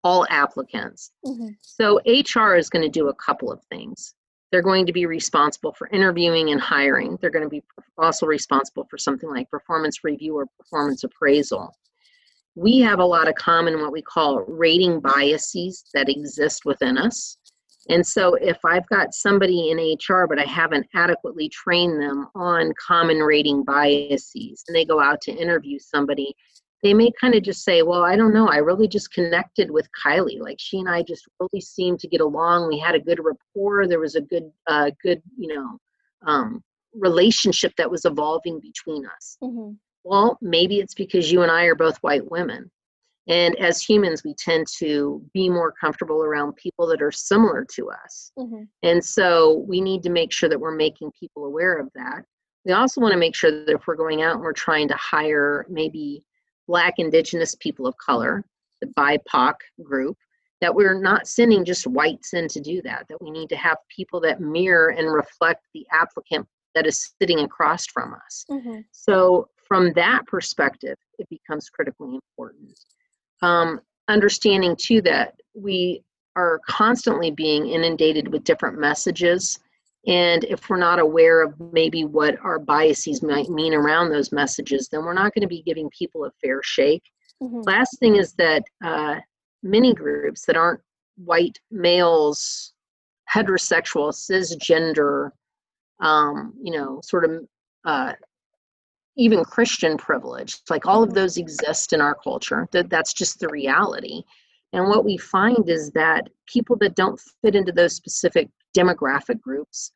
all 0.05 0.27
applicants. 0.31 1.11
Mm-hmm. 1.27 1.49
So, 1.61 2.01
HR 2.07 2.55
is 2.55 2.71
going 2.71 2.83
to 2.83 2.89
do 2.89 3.09
a 3.09 3.15
couple 3.15 3.51
of 3.51 3.61
things. 3.65 4.15
They're 4.53 4.63
going 4.63 4.87
to 4.87 4.93
be 4.93 5.07
responsible 5.07 5.73
for 5.73 5.89
interviewing 5.89 6.51
and 6.51 6.61
hiring. 6.61 7.19
They're 7.21 7.31
going 7.31 7.45
to 7.45 7.51
be 7.51 7.65
also 7.99 8.27
responsible 8.27 8.87
for 8.89 8.99
something 8.99 9.29
like 9.29 9.51
performance 9.51 10.05
review 10.05 10.37
or 10.37 10.47
performance 10.59 11.03
appraisal 11.03 11.75
we 12.55 12.79
have 12.81 13.01
a 13.01 13.05
lot 13.05 13.29
of 13.29 13.35
common 13.35 13.81
what 13.81 13.93
we 13.93 14.03
call 14.03 14.41
rating 14.47 15.01
biases 15.01 15.85
that 15.93 16.09
exist 16.09 16.65
within 16.65 16.97
us. 16.97 17.37
And 17.91 18.07
so 18.07 18.35
if 18.35 18.59
I've 18.65 18.89
got 18.89 19.13
somebody 19.13 19.71
in 19.71 19.79
HR, 19.79 20.27
but 20.27 20.39
I 20.39 20.45
haven't 20.45 20.87
adequately 20.95 21.51
trained 21.51 22.01
them 22.01 22.29
on 22.35 22.73
common 22.81 23.19
rating 23.19 23.63
biases, 23.63 24.65
and 24.67 24.75
they 24.75 24.87
go 24.87 25.01
out 25.01 25.21
to 25.23 25.33
interview 25.33 25.79
somebody, 25.79 26.35
they 26.85 26.93
may 26.93 27.11
kind 27.19 27.35
of 27.35 27.43
just 27.43 27.65
say, 27.65 27.83
Well, 27.83 28.05
I 28.05 28.15
don't 28.15 28.35
know. 28.35 28.47
I 28.47 28.59
really 28.59 28.87
just 28.87 29.13
connected 29.13 29.71
with 29.71 29.89
Kylie. 30.05 30.39
Like 30.39 30.59
she 30.61 30.79
and 30.79 30.89
I 30.89 31.03
just 31.03 31.27
really 31.41 31.63
seemed 31.63 31.99
to 32.01 32.09
get 32.09 32.21
along. 32.21 32.69
We 32.69 32.79
had 32.79 32.95
a 32.95 33.01
good 33.01 33.19
rapport. 33.25 33.89
There 33.89 33.99
was 34.01 34.15
a 34.15 34.21
good, 34.21 34.53
uh, 34.67 34.91
good, 35.03 35.23
you 35.37 35.53
know, 35.53 35.79
um, 36.27 36.63
relationship 36.93 37.73
that 37.79 37.91
was 37.91 38.05
evolving 38.05 38.61
between 38.61 39.07
us. 39.07 39.39
Mm-hmm. 39.43 39.73
Well, 40.05 40.39
maybe 40.43 40.79
it's 40.79 40.95
because 40.95 41.33
you 41.33 41.43
and 41.43 41.51
I 41.51 41.65
are 41.65 41.75
both 41.75 41.97
white 41.99 42.31
women. 42.31 42.71
And 43.27 43.57
as 43.57 43.81
humans, 43.81 44.23
we 44.23 44.35
tend 44.35 44.67
to 44.81 45.25
be 45.33 45.49
more 45.49 45.73
comfortable 45.73 46.23
around 46.23 46.57
people 46.57 46.87
that 46.89 47.01
are 47.01 47.11
similar 47.11 47.67
to 47.77 47.91
us. 47.91 48.31
Mm-hmm. 48.39 48.65
And 48.83 49.03
so 49.03 49.65
we 49.67 49.81
need 49.81 50.03
to 50.03 50.11
make 50.11 50.31
sure 50.31 50.51
that 50.51 50.61
we're 50.61 50.77
making 50.77 51.13
people 51.19 51.47
aware 51.47 51.79
of 51.79 51.89
that. 51.95 52.25
We 52.67 52.73
also 52.73 53.01
want 53.01 53.13
to 53.13 53.19
make 53.19 53.35
sure 53.35 53.51
that 53.51 53.73
if 53.73 53.87
we're 53.87 53.97
going 53.97 54.21
out 54.21 54.35
and 54.35 54.43
we're 54.43 54.53
trying 54.53 54.89
to 54.89 54.97
hire 54.97 55.65
maybe 55.71 56.23
Black, 56.67 56.95
Indigenous 56.99 57.55
people 57.55 57.87
of 57.87 57.97
color, 57.99 58.45
the 58.81 58.87
BIPOC 58.89 59.55
group, 59.83 60.17
that 60.61 60.75
we're 60.75 61.01
not 61.01 61.27
sending 61.27 61.65
just 61.65 61.87
whites 61.87 62.33
in 62.33 62.49
to 62.49 62.61
do 62.61 62.81
that, 62.83 63.07
that 63.09 63.21
we 63.21 63.31
need 63.31 63.49
to 63.51 63.57
have 63.57 63.77
people 63.95 64.21
that 64.21 64.41
mirror 64.41 64.91
and 64.91 65.13
reflect 65.13 65.63
the 65.75 65.87
applicant 65.93 66.47
that 66.75 66.87
is 66.87 67.13
sitting 67.21 67.41
across 67.41 67.87
from 67.87 68.15
us. 68.15 68.45
Mm-hmm. 68.51 68.81
So 68.91 69.49
from 69.67 69.93
that 69.95 70.27
perspective, 70.27 70.97
it 71.19 71.29
becomes 71.29 71.69
critically 71.69 72.15
important. 72.15 72.79
Um, 73.43 73.81
understanding 74.09 74.77
too 74.77 75.03
that 75.03 75.35
we 75.55 76.03
are 76.37 76.61
constantly 76.69 77.31
being 77.31 77.69
inundated 77.69 78.29
with 78.29 78.45
different 78.45 78.79
messages. 78.79 79.59
And 80.07 80.45
if 80.45 80.69
we're 80.69 80.77
not 80.77 80.99
aware 80.99 81.43
of 81.43 81.55
maybe 81.73 82.05
what 82.05 82.37
our 82.43 82.59
biases 82.59 83.23
might 83.23 83.49
mean 83.49 83.73
around 83.73 84.11
those 84.11 84.33
messages, 84.33 84.89
then 84.89 85.05
we're 85.05 85.15
not 85.15 85.33
going 85.35 85.43
to 85.43 85.49
be 85.49 85.63
giving 85.63 85.89
people 85.91 86.25
a 86.25 86.31
fair 86.43 86.61
shake. 86.63 87.05
Mm-hmm. 87.43 87.63
Last 87.63 87.99
thing 88.01 88.17
is 88.17 88.35
that 88.35 88.63
uh, 88.85 89.17
many 89.63 89.95
groups 89.95 90.45
that 90.47 90.57
aren't 90.57 90.81
white 91.17 91.59
males, 91.71 92.75
heterosexual, 93.33 94.13
cisgender, 94.13 95.31
um, 96.01 96.53
you 96.63 96.73
know, 96.73 97.01
sort 97.03 97.25
of 97.25 97.47
uh, 97.87 98.13
even 99.17 99.45
Christian 99.45 99.97
privilege. 99.97 100.59
Like 100.69 100.87
all 100.87 101.03
of 101.03 101.11
mm-hmm. 101.11 101.17
those 101.17 101.39
exist 101.39 101.93
in 101.95 102.01
our 102.01 102.15
culture. 102.15 102.69
That 102.73 102.91
that's 102.91 103.15
just 103.15 103.41
the 103.41 103.49
reality. 103.49 104.23
And 104.75 104.89
what 104.89 105.05
we 105.05 105.17
find 105.17 105.69
is 105.69 105.93
that 105.93 106.29
people 106.47 106.77
that 106.81 106.97
don't 106.97 107.21
fit 107.41 107.55
into 107.55 107.73
those 107.73 107.95
specific 107.95 108.51
demographic 108.77 109.41
groups 109.41 109.93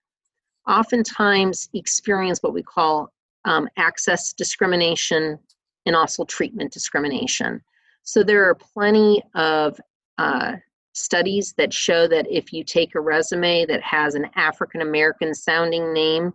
oftentimes 0.69 1.69
experience 1.75 2.43
what 2.43 2.53
we 2.53 2.63
call 2.63 3.11
um, 3.45 3.69
access 3.77 4.33
discrimination 4.33 5.39
and 5.87 5.97
also 5.97 6.25
treatment 6.25 6.73
discrimination. 6.73 7.61
So 8.03 8.23
there 8.23 8.49
are 8.49 8.55
plenty 8.55 9.23
of 9.35 9.81
uh, 10.19 10.57
studies 10.93 11.55
that 11.57 11.73
show 11.73 12.07
that 12.09 12.27
if 12.31 12.53
you 12.53 12.65
take 12.65 12.95
a 12.95 13.01
resume 13.01 13.65
that 13.67 13.83
has 13.83 14.15
an 14.15 14.27
African 14.37 14.83
American 14.83 15.35
sounding 15.35 15.93
name 15.93 16.33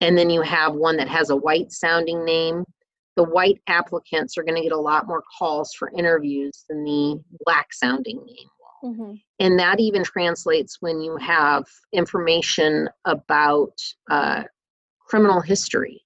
and 0.00 0.18
then 0.18 0.28
you 0.28 0.42
have 0.42 0.74
one 0.74 0.96
that 0.98 1.08
has 1.08 1.30
a 1.30 1.36
white 1.36 1.72
sounding 1.72 2.24
name, 2.24 2.64
the 3.16 3.24
white 3.24 3.60
applicants 3.68 4.36
are 4.36 4.42
going 4.42 4.56
to 4.56 4.62
get 4.62 4.72
a 4.72 4.80
lot 4.80 5.06
more 5.06 5.22
calls 5.38 5.72
for 5.72 5.90
interviews 5.96 6.64
than 6.68 6.84
the 6.84 7.20
black 7.44 7.72
sounding 7.72 8.18
name. 8.26 8.48
Mm-hmm. 8.84 9.14
And 9.40 9.58
that 9.58 9.80
even 9.80 10.04
translates 10.04 10.76
when 10.80 11.00
you 11.00 11.16
have 11.16 11.64
information 11.92 12.88
about 13.06 13.72
uh, 14.10 14.42
criminal 15.00 15.40
history, 15.40 16.02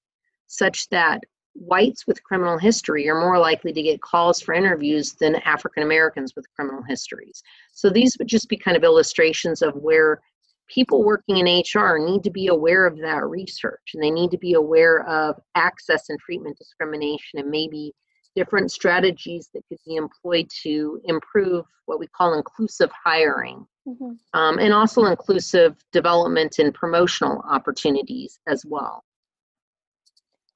such 0.46 0.88
that 0.90 1.20
whites 1.54 2.06
with 2.06 2.22
criminal 2.22 2.56
history 2.56 3.08
are 3.08 3.20
more 3.20 3.38
likely 3.38 3.72
to 3.72 3.82
get 3.82 4.00
calls 4.00 4.40
for 4.40 4.54
interviews 4.54 5.14
than 5.14 5.36
African 5.44 5.82
Americans 5.82 6.34
with 6.36 6.46
criminal 6.54 6.82
histories. 6.82 7.42
So 7.72 7.90
these 7.90 8.16
would 8.18 8.28
just 8.28 8.48
be 8.48 8.56
kind 8.56 8.76
of 8.76 8.84
illustrations 8.84 9.60
of 9.60 9.74
where 9.74 10.20
people 10.68 11.02
working 11.02 11.38
in 11.38 11.46
HR 11.46 11.98
need 11.98 12.22
to 12.22 12.30
be 12.30 12.46
aware 12.46 12.86
of 12.86 12.98
that 12.98 13.24
research 13.24 13.90
and 13.94 14.02
they 14.02 14.10
need 14.10 14.30
to 14.30 14.38
be 14.38 14.52
aware 14.52 15.04
of 15.08 15.36
access 15.54 16.10
and 16.10 16.18
treatment 16.20 16.56
discrimination 16.58 17.40
and 17.40 17.50
maybe 17.50 17.92
different 18.38 18.70
strategies 18.70 19.50
that 19.52 19.64
could 19.68 19.78
be 19.84 19.96
employed 19.96 20.48
to 20.62 21.00
improve 21.04 21.64
what 21.86 21.98
we 21.98 22.06
call 22.06 22.34
inclusive 22.34 22.88
hiring 23.04 23.66
mm-hmm. 23.86 24.12
um, 24.32 24.58
and 24.60 24.72
also 24.72 25.06
inclusive 25.06 25.74
development 25.92 26.60
and 26.60 26.72
promotional 26.72 27.42
opportunities 27.50 28.38
as 28.46 28.64
well. 28.64 29.02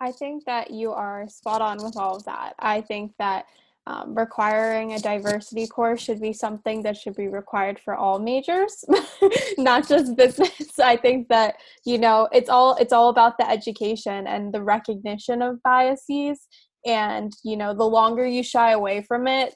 I 0.00 0.12
think 0.12 0.44
that 0.44 0.70
you 0.70 0.92
are 0.92 1.28
spot 1.28 1.60
on 1.60 1.82
with 1.82 1.96
all 1.96 2.14
of 2.16 2.24
that. 2.26 2.54
I 2.60 2.82
think 2.82 3.14
that 3.18 3.46
um, 3.88 4.14
requiring 4.14 4.92
a 4.92 5.00
diversity 5.00 5.66
course 5.66 6.02
should 6.02 6.20
be 6.20 6.32
something 6.32 6.84
that 6.84 6.96
should 6.96 7.16
be 7.16 7.26
required 7.26 7.80
for 7.80 7.96
all 7.96 8.20
majors 8.20 8.84
not 9.58 9.88
just 9.88 10.14
business 10.16 10.78
i 10.78 10.96
think 10.96 11.26
that 11.26 11.56
you 11.84 11.98
know 11.98 12.28
it's 12.30 12.48
all 12.48 12.76
it's 12.76 12.92
all 12.92 13.08
about 13.08 13.36
the 13.38 13.50
education 13.50 14.28
and 14.28 14.54
the 14.54 14.62
recognition 14.62 15.42
of 15.42 15.60
biases 15.64 16.46
and 16.84 17.32
you 17.44 17.56
know 17.56 17.74
the 17.74 17.84
longer 17.84 18.26
you 18.26 18.42
shy 18.42 18.72
away 18.72 19.02
from 19.02 19.26
it 19.26 19.54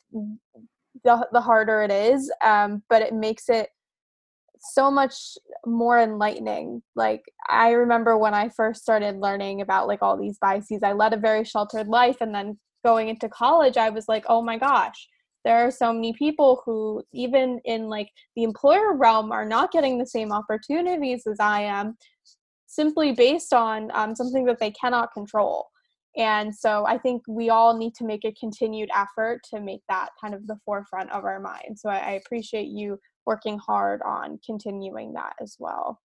the, 1.05 1.27
the 1.33 1.41
harder 1.41 1.83
it 1.83 1.91
is 1.91 2.31
um, 2.45 2.83
but 2.89 3.03
it 3.03 3.15
makes 3.15 3.49
it 3.49 3.69
so 4.73 4.91
much 4.91 5.37
more 5.65 6.01
enlightening. 6.01 6.83
Like 6.95 7.23
i 7.49 7.71
remember 7.71 8.17
when 8.19 8.35
i 8.35 8.49
first 8.49 8.83
started 8.83 9.19
learning 9.19 9.61
about 9.61 9.87
like 9.87 10.03
all 10.03 10.17
these 10.17 10.39
biases 10.39 10.81
i 10.83 10.93
led 10.93 11.13
a 11.13 11.19
very 11.19 11.45
sheltered 11.45 11.89
life 11.89 12.17
and 12.21 12.35
then 12.35 12.59
going 12.85 13.09
into 13.09 13.29
college 13.29 13.77
i 13.77 13.91
was 13.91 14.07
like 14.09 14.25
oh 14.29 14.43
my 14.43 14.59
gosh 14.59 15.09
there 15.45 15.59
are 15.65 15.71
so 15.71 15.93
many 15.93 16.13
people 16.13 16.63
who 16.65 17.03
even 17.13 17.61
in 17.65 17.89
like 17.89 18.09
the 18.35 18.43
employer 18.43 18.95
realm 18.97 19.31
are 19.31 19.45
not 19.45 19.71
getting 19.71 19.99
the 19.99 20.07
same 20.07 20.33
opportunities 20.33 21.23
as 21.31 21.39
i 21.39 21.61
am 21.61 21.97
simply 22.67 23.13
based 23.13 23.53
on 23.53 23.91
um, 23.95 24.15
something 24.15 24.45
that 24.45 24.59
they 24.59 24.73
cannot 24.73 25.13
control 25.13 25.69
and 26.17 26.55
so 26.55 26.85
i 26.87 26.97
think 26.99 27.23
we 27.29 27.51
all 27.51 27.77
need 27.77 27.95
to 27.95 28.05
make 28.05 28.25
a 28.25 28.33
continued 28.33 28.89
effort 28.95 29.41
to 29.43 29.61
make 29.61 29.83
that 29.89 30.11
kind 30.21 30.35
of 30.35 30.47
the 30.47 30.59
forefront 30.65 31.11
of 31.13 31.25
our 31.25 31.41
mind 31.41 31.79
so 31.79 31.89
I, 31.89 31.97
I 31.97 32.11
appreciate 32.13 32.69
you 32.69 32.99
working 33.27 33.59
hard 33.59 34.03
on 34.03 34.39
continuing 34.45 35.13
that 35.15 35.35
as 35.41 35.57
well 35.59 36.01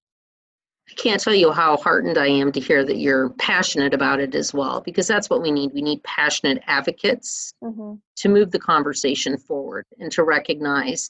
I 0.90 0.94
can't 0.96 1.22
tell 1.22 1.34
you 1.34 1.52
how 1.52 1.78
heartened 1.78 2.18
I 2.18 2.28
am 2.28 2.52
to 2.52 2.60
hear 2.60 2.84
that 2.84 2.98
you're 2.98 3.30
passionate 3.32 3.94
about 3.94 4.20
it 4.20 4.36
as 4.36 4.54
well, 4.54 4.82
because 4.82 5.08
that's 5.08 5.30
what 5.30 5.42
we 5.42 5.52
need. 5.52 5.72
We 5.74 5.82
need 5.82 6.04
passionate 6.04 6.62
advocates 6.68 7.54
mm-hmm. 7.64 7.94
to 8.18 8.30
move 8.30 8.52
the 8.52 8.60
conversation 8.60 9.38
forward 9.38 9.86
and 10.00 10.12
to 10.12 10.24
recognize 10.24 11.10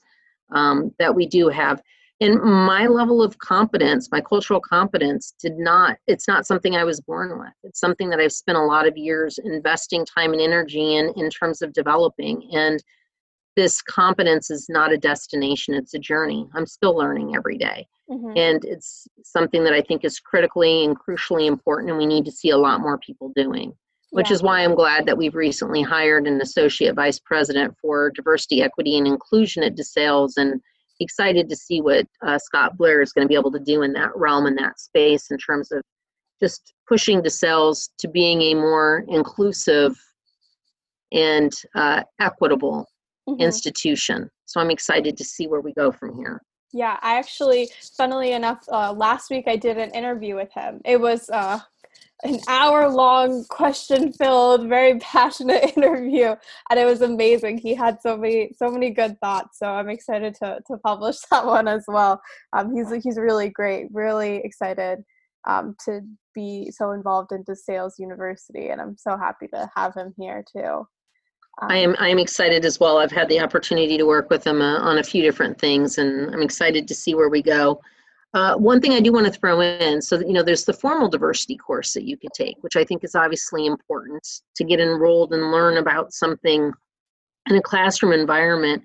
um, 0.51 0.93
that 0.99 1.15
we 1.15 1.25
do 1.25 1.47
have. 1.49 1.81
And 2.21 2.39
my 2.39 2.85
level 2.85 3.23
of 3.23 3.39
competence, 3.39 4.09
my 4.11 4.21
cultural 4.21 4.61
competence, 4.61 5.33
did 5.41 5.57
not, 5.57 5.97
it's 6.05 6.27
not 6.27 6.45
something 6.45 6.75
I 6.75 6.83
was 6.83 7.01
born 7.01 7.39
with. 7.39 7.53
It's 7.63 7.79
something 7.79 8.11
that 8.11 8.19
I've 8.19 8.31
spent 8.31 8.59
a 8.59 8.63
lot 8.63 8.87
of 8.87 8.95
years 8.95 9.39
investing 9.43 10.05
time 10.05 10.31
and 10.31 10.41
energy 10.41 10.95
in, 10.97 11.11
in 11.17 11.31
terms 11.31 11.63
of 11.63 11.73
developing. 11.73 12.47
And 12.53 12.81
this 13.55 13.81
competence 13.81 14.51
is 14.51 14.67
not 14.69 14.93
a 14.93 14.97
destination, 14.97 15.73
it's 15.73 15.95
a 15.95 15.99
journey. 15.99 16.47
I'm 16.53 16.67
still 16.67 16.95
learning 16.95 17.35
every 17.35 17.57
day. 17.57 17.87
Mm-hmm. 18.09 18.37
And 18.37 18.65
it's 18.65 19.07
something 19.23 19.63
that 19.63 19.73
I 19.73 19.81
think 19.81 20.05
is 20.05 20.19
critically 20.19 20.85
and 20.85 20.95
crucially 20.97 21.47
important, 21.47 21.89
and 21.89 21.97
we 21.97 22.05
need 22.05 22.25
to 22.25 22.31
see 22.31 22.51
a 22.51 22.57
lot 22.57 22.81
more 22.81 22.99
people 22.99 23.31
doing, 23.35 23.73
which 24.11 24.29
yeah. 24.29 24.35
is 24.35 24.43
why 24.43 24.63
I'm 24.63 24.75
glad 24.75 25.05
that 25.07 25.17
we've 25.17 25.35
recently 25.35 25.81
hired 25.81 26.27
an 26.27 26.39
associate 26.39 26.93
vice 26.93 27.19
president 27.19 27.75
for 27.81 28.11
diversity, 28.11 28.61
equity, 28.61 28.97
and 28.97 29.07
inclusion 29.07 29.63
at 29.63 29.75
DeSales, 29.75 30.33
and 30.37 30.61
excited 31.01 31.49
to 31.49 31.55
see 31.55 31.81
what 31.81 32.05
uh, 32.25 32.37
Scott 32.37 32.77
Blair 32.77 33.01
is 33.01 33.11
going 33.13 33.25
to 33.25 33.29
be 33.29 33.35
able 33.35 33.51
to 33.51 33.59
do 33.59 33.81
in 33.81 33.93
that 33.93 34.15
realm, 34.15 34.47
in 34.47 34.55
that 34.55 34.79
space, 34.79 35.31
in 35.31 35.37
terms 35.37 35.71
of 35.71 35.81
just 36.41 36.73
pushing 36.87 37.21
DeSales 37.21 37.89
to 37.99 38.07
being 38.07 38.41
a 38.41 38.53
more 38.55 39.05
inclusive 39.07 39.95
and 41.11 41.51
uh, 41.75 42.03
equitable 42.19 42.85
mm-hmm. 43.27 43.41
institution. 43.41 44.29
So 44.45 44.59
I'm 44.59 44.71
excited 44.71 45.17
to 45.17 45.23
see 45.23 45.47
where 45.47 45.61
we 45.61 45.73
go 45.73 45.91
from 45.91 46.17
here. 46.17 46.41
Yeah, 46.73 46.97
I 47.01 47.17
actually, 47.17 47.69
funnily 47.97 48.31
enough, 48.31 48.63
uh, 48.71 48.93
last 48.93 49.29
week 49.29 49.45
I 49.47 49.57
did 49.57 49.77
an 49.77 49.91
interview 49.91 50.35
with 50.35 50.51
him. 50.53 50.81
It 50.85 50.99
was 50.99 51.29
uh, 51.29 51.59
an 52.23 52.39
hour 52.47 52.89
long, 52.89 53.45
question 53.45 54.11
filled, 54.13 54.67
very 54.67 54.99
passionate 54.99 55.71
interview, 55.77 56.35
and 56.69 56.79
it 56.79 56.85
was 56.85 57.01
amazing. 57.01 57.57
He 57.57 57.73
had 57.73 58.01
so 58.01 58.17
many, 58.17 58.53
so 58.57 58.69
many 58.69 58.91
good 58.91 59.19
thoughts. 59.19 59.59
So 59.59 59.67
I'm 59.67 59.89
excited 59.89 60.35
to 60.35 60.59
to 60.67 60.77
publish 60.77 61.17
that 61.31 61.45
one 61.45 61.67
as 61.67 61.85
well. 61.87 62.21
Um, 62.53 62.73
he's 62.75 62.91
he's 63.03 63.17
really 63.17 63.49
great. 63.49 63.87
Really 63.91 64.37
excited 64.37 65.03
um, 65.47 65.75
to 65.85 66.01
be 66.33 66.71
so 66.71 66.91
involved 66.91 67.31
in 67.31 67.43
DeSales 67.43 67.93
University, 67.97 68.69
and 68.69 68.81
I'm 68.81 68.97
so 68.97 69.17
happy 69.17 69.47
to 69.49 69.69
have 69.75 69.93
him 69.95 70.13
here 70.17 70.43
too. 70.55 70.87
I 71.59 71.77
am 71.77 71.95
I 71.99 72.09
am 72.09 72.19
excited 72.19 72.65
as 72.65 72.79
well. 72.79 72.97
I've 72.97 73.11
had 73.11 73.29
the 73.29 73.39
opportunity 73.39 73.97
to 73.97 74.05
work 74.05 74.29
with 74.29 74.45
him 74.45 74.61
uh, 74.61 74.79
on 74.79 74.99
a 74.99 75.03
few 75.03 75.21
different 75.21 75.59
things, 75.59 75.97
and 75.97 76.33
I'm 76.33 76.41
excited 76.41 76.87
to 76.87 76.95
see 76.95 77.13
where 77.13 77.29
we 77.29 77.41
go. 77.41 77.81
Uh, 78.33 78.55
one 78.55 78.79
thing 78.79 78.93
I 78.93 79.01
do 79.01 79.11
want 79.11 79.25
to 79.25 79.31
throw 79.31 79.59
in, 79.59 80.01
so 80.01 80.17
that, 80.17 80.27
you 80.27 80.33
know, 80.33 80.43
there's 80.43 80.63
the 80.63 80.73
formal 80.73 81.09
diversity 81.09 81.57
course 81.57 81.93
that 81.93 82.07
you 82.07 82.15
could 82.17 82.31
take, 82.33 82.55
which 82.61 82.77
I 82.77 82.85
think 82.85 83.03
is 83.03 83.13
obviously 83.13 83.65
important 83.65 84.25
to 84.55 84.63
get 84.63 84.79
enrolled 84.79 85.33
and 85.33 85.51
learn 85.51 85.77
about 85.77 86.13
something 86.13 86.71
in 87.49 87.55
a 87.55 87.61
classroom 87.61 88.13
environment. 88.13 88.83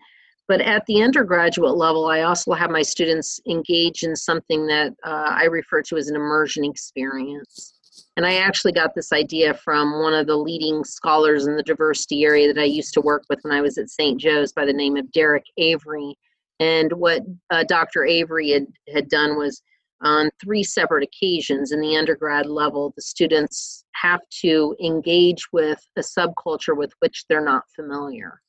But 0.48 0.60
at 0.60 0.84
the 0.86 1.02
undergraduate 1.02 1.76
level, 1.76 2.06
I 2.06 2.22
also 2.22 2.52
have 2.52 2.70
my 2.70 2.82
students 2.82 3.40
engage 3.48 4.02
in 4.02 4.16
something 4.16 4.66
that 4.66 4.92
uh, 5.04 5.34
I 5.36 5.44
refer 5.44 5.82
to 5.82 5.96
as 5.96 6.08
an 6.08 6.16
immersion 6.16 6.64
experience. 6.64 7.74
And 8.16 8.24
I 8.24 8.36
actually 8.36 8.72
got 8.72 8.94
this 8.94 9.12
idea 9.12 9.54
from 9.54 10.02
one 10.02 10.14
of 10.14 10.26
the 10.26 10.36
leading 10.36 10.84
scholars 10.84 11.46
in 11.46 11.56
the 11.56 11.62
diversity 11.62 12.24
area 12.24 12.52
that 12.52 12.60
I 12.60 12.64
used 12.64 12.94
to 12.94 13.00
work 13.00 13.24
with 13.28 13.40
when 13.42 13.52
I 13.52 13.60
was 13.60 13.76
at 13.78 13.90
St. 13.90 14.20
Joe's 14.20 14.52
by 14.52 14.64
the 14.64 14.72
name 14.72 14.96
of 14.96 15.10
Derek 15.12 15.44
Avery. 15.56 16.16
And 16.60 16.92
what 16.92 17.22
uh, 17.50 17.64
Dr. 17.64 18.04
Avery 18.04 18.50
had, 18.50 18.66
had 18.92 19.08
done 19.08 19.36
was 19.36 19.62
on 20.02 20.30
three 20.42 20.62
separate 20.62 21.04
occasions 21.04 21.72
in 21.72 21.80
the 21.80 21.96
undergrad 21.96 22.46
level, 22.46 22.92
the 22.96 23.02
students 23.02 23.84
have 23.94 24.20
to 24.42 24.76
engage 24.82 25.42
with 25.52 25.80
a 25.96 26.00
subculture 26.00 26.76
with 26.76 26.92
which 27.00 27.24
they're 27.28 27.44
not 27.44 27.64
familiar. 27.74 28.40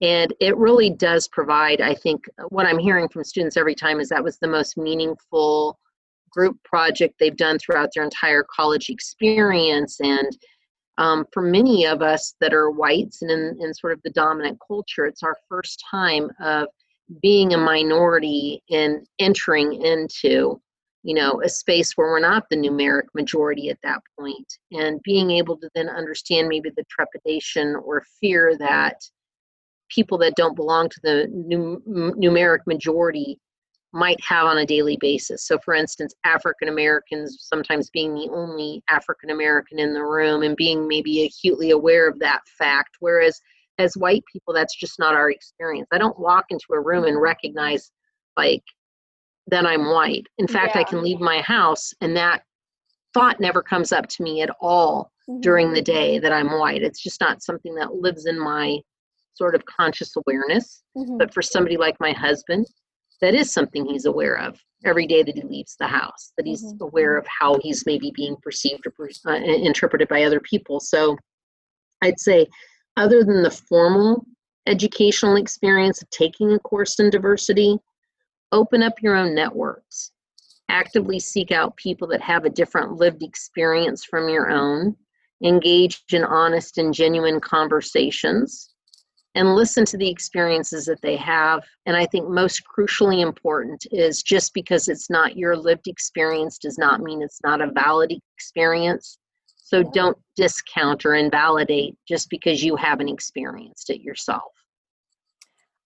And 0.00 0.32
it 0.40 0.56
really 0.56 0.90
does 0.90 1.26
provide, 1.28 1.80
I 1.80 1.94
think, 1.94 2.24
what 2.50 2.66
I'm 2.66 2.78
hearing 2.78 3.08
from 3.08 3.24
students 3.24 3.56
every 3.56 3.74
time 3.74 3.98
is 3.98 4.08
that 4.10 4.22
was 4.22 4.38
the 4.38 4.46
most 4.46 4.76
meaningful 4.76 5.78
group 6.30 6.62
project 6.62 7.14
they've 7.18 7.36
done 7.36 7.58
throughout 7.58 7.90
their 7.94 8.04
entire 8.04 8.44
college 8.54 8.90
experience. 8.90 9.98
And 10.00 10.36
um, 10.98 11.24
for 11.32 11.42
many 11.42 11.86
of 11.86 12.02
us 12.02 12.34
that 12.40 12.54
are 12.54 12.70
whites 12.70 13.22
and 13.22 13.30
in, 13.30 13.58
in 13.60 13.74
sort 13.74 13.92
of 13.92 14.00
the 14.04 14.10
dominant 14.10 14.58
culture, 14.64 15.06
it's 15.06 15.24
our 15.24 15.36
first 15.48 15.82
time 15.90 16.30
of 16.40 16.68
being 17.22 17.54
a 17.54 17.58
minority 17.58 18.62
and 18.70 19.06
entering 19.18 19.82
into 19.82 20.60
you 21.02 21.14
know 21.14 21.40
a 21.44 21.48
space 21.48 21.92
where 21.92 22.08
we're 22.08 22.20
not 22.20 22.44
the 22.50 22.56
numeric 22.56 23.04
majority 23.14 23.70
at 23.70 23.78
that 23.82 24.00
point 24.18 24.58
and 24.72 25.00
being 25.04 25.30
able 25.30 25.56
to 25.56 25.70
then 25.74 25.88
understand 25.88 26.48
maybe 26.48 26.70
the 26.76 26.84
trepidation 26.90 27.76
or 27.76 28.02
fear 28.20 28.56
that 28.58 28.96
people 29.88 30.18
that 30.18 30.34
don't 30.36 30.56
belong 30.56 30.88
to 30.88 31.00
the 31.02 31.26
num- 31.32 31.82
numeric 32.18 32.60
majority 32.66 33.38
might 33.92 34.22
have 34.22 34.46
on 34.46 34.58
a 34.58 34.66
daily 34.66 34.98
basis. 35.00 35.46
So, 35.46 35.58
for 35.64 35.74
instance, 35.74 36.14
African 36.24 36.68
Americans 36.68 37.38
sometimes 37.40 37.90
being 37.90 38.14
the 38.14 38.28
only 38.30 38.82
African 38.90 39.30
American 39.30 39.78
in 39.78 39.94
the 39.94 40.04
room 40.04 40.42
and 40.42 40.56
being 40.56 40.86
maybe 40.86 41.24
acutely 41.24 41.70
aware 41.70 42.08
of 42.08 42.18
that 42.18 42.40
fact, 42.58 42.96
whereas 43.00 43.40
as 43.78 43.96
white 43.96 44.24
people, 44.32 44.52
that's 44.52 44.76
just 44.76 44.98
not 44.98 45.14
our 45.14 45.30
experience. 45.30 45.88
I 45.92 45.98
don't 45.98 46.18
walk 46.18 46.46
into 46.50 46.66
a 46.72 46.80
room 46.80 47.04
and 47.04 47.20
recognize, 47.20 47.90
like, 48.36 48.62
that 49.46 49.66
I'm 49.66 49.90
white. 49.90 50.26
In 50.38 50.46
fact, 50.46 50.74
yeah. 50.74 50.82
I 50.82 50.84
can 50.84 51.02
leave 51.02 51.20
my 51.20 51.40
house 51.40 51.92
and 52.00 52.16
that 52.16 52.42
thought 53.14 53.40
never 53.40 53.62
comes 53.62 53.92
up 53.92 54.06
to 54.08 54.22
me 54.22 54.42
at 54.42 54.50
all 54.60 55.10
mm-hmm. 55.28 55.40
during 55.40 55.72
the 55.72 55.82
day 55.82 56.18
that 56.18 56.32
I'm 56.32 56.58
white. 56.58 56.82
It's 56.82 57.02
just 57.02 57.20
not 57.20 57.42
something 57.42 57.74
that 57.76 57.94
lives 57.94 58.26
in 58.26 58.38
my 58.38 58.78
sort 59.34 59.54
of 59.54 59.64
conscious 59.64 60.14
awareness. 60.16 60.82
Mm-hmm. 60.96 61.16
But 61.16 61.32
for 61.32 61.40
somebody 61.40 61.76
like 61.76 61.96
my 62.00 62.12
husband, 62.12 62.66
that 63.20 63.34
is 63.34 63.52
something 63.52 63.86
he's 63.86 64.04
aware 64.04 64.38
of 64.38 64.60
every 64.84 65.06
day 65.06 65.22
that 65.22 65.34
he 65.34 65.42
leaves 65.42 65.76
the 65.78 65.86
house, 65.86 66.32
that 66.36 66.46
he's 66.46 66.64
mm-hmm. 66.64 66.84
aware 66.84 67.16
of 67.16 67.26
how 67.26 67.56
he's 67.62 67.86
maybe 67.86 68.12
being 68.14 68.36
perceived 68.42 68.84
or 68.86 69.08
uh, 69.26 69.34
interpreted 69.34 70.08
by 70.08 70.24
other 70.24 70.40
people. 70.40 70.78
So 70.78 71.16
I'd 72.02 72.20
say, 72.20 72.46
other 72.98 73.24
than 73.24 73.42
the 73.42 73.50
formal 73.50 74.26
educational 74.66 75.36
experience 75.36 76.02
of 76.02 76.10
taking 76.10 76.52
a 76.52 76.58
course 76.58 76.98
in 76.98 77.10
diversity, 77.10 77.78
open 78.52 78.82
up 78.82 79.00
your 79.00 79.16
own 79.16 79.34
networks. 79.34 80.10
Actively 80.68 81.18
seek 81.18 81.50
out 81.50 81.76
people 81.76 82.06
that 82.08 82.20
have 82.20 82.44
a 82.44 82.50
different 82.50 82.92
lived 82.92 83.22
experience 83.22 84.04
from 84.04 84.28
your 84.28 84.50
own. 84.50 84.94
Engage 85.42 86.02
in 86.12 86.24
honest 86.24 86.76
and 86.76 86.92
genuine 86.92 87.40
conversations 87.40 88.74
and 89.34 89.54
listen 89.54 89.84
to 89.84 89.96
the 89.96 90.10
experiences 90.10 90.84
that 90.86 91.00
they 91.00 91.14
have. 91.16 91.62
And 91.86 91.96
I 91.96 92.06
think 92.06 92.28
most 92.28 92.62
crucially 92.66 93.20
important 93.22 93.86
is 93.92 94.22
just 94.22 94.52
because 94.52 94.88
it's 94.88 95.08
not 95.08 95.36
your 95.36 95.56
lived 95.56 95.86
experience 95.86 96.58
does 96.58 96.76
not 96.76 97.00
mean 97.00 97.22
it's 97.22 97.40
not 97.44 97.60
a 97.60 97.70
valid 97.70 98.12
experience. 98.36 99.18
So 99.68 99.82
don't 99.82 100.16
discount 100.34 101.04
or 101.04 101.14
invalidate 101.14 101.94
just 102.08 102.30
because 102.30 102.64
you 102.64 102.74
haven't 102.74 103.10
experienced 103.10 103.90
it 103.90 104.00
yourself. 104.00 104.50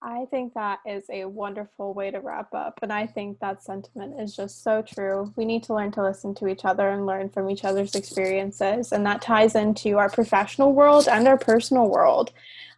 I 0.00 0.26
think 0.30 0.54
that 0.54 0.78
is 0.86 1.02
a 1.10 1.24
wonderful 1.24 1.92
way 1.92 2.12
to 2.12 2.20
wrap 2.20 2.54
up. 2.54 2.78
And 2.82 2.92
I 2.92 3.08
think 3.08 3.40
that 3.40 3.64
sentiment 3.64 4.20
is 4.20 4.36
just 4.36 4.62
so 4.62 4.82
true. 4.82 5.32
We 5.36 5.44
need 5.44 5.64
to 5.64 5.74
learn 5.74 5.90
to 5.92 6.02
listen 6.02 6.32
to 6.36 6.46
each 6.46 6.64
other 6.64 6.90
and 6.90 7.06
learn 7.06 7.28
from 7.28 7.50
each 7.50 7.64
other's 7.64 7.96
experiences. 7.96 8.92
And 8.92 9.04
that 9.04 9.20
ties 9.20 9.56
into 9.56 9.98
our 9.98 10.08
professional 10.08 10.72
world 10.74 11.08
and 11.08 11.26
our 11.26 11.38
personal 11.38 11.90
world 11.90 12.32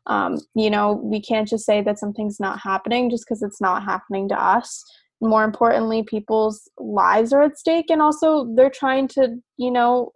um, 0.06 0.38
you 0.54 0.70
know 0.70 0.92
we 0.92 1.20
can't 1.20 1.48
just 1.48 1.64
say 1.64 1.80
that 1.80 1.98
something's 1.98 2.38
not 2.38 2.60
happening 2.60 3.10
just 3.10 3.24
because 3.24 3.42
it's 3.42 3.60
not 3.60 3.84
happening 3.84 4.28
to 4.28 4.38
us 4.38 4.84
more 5.24 5.44
importantly 5.44 6.02
people's 6.02 6.68
lives 6.78 7.32
are 7.32 7.42
at 7.42 7.58
stake 7.58 7.86
and 7.88 8.02
also 8.02 8.46
they're 8.54 8.70
trying 8.70 9.08
to 9.08 9.36
you 9.56 9.70
know 9.70 10.12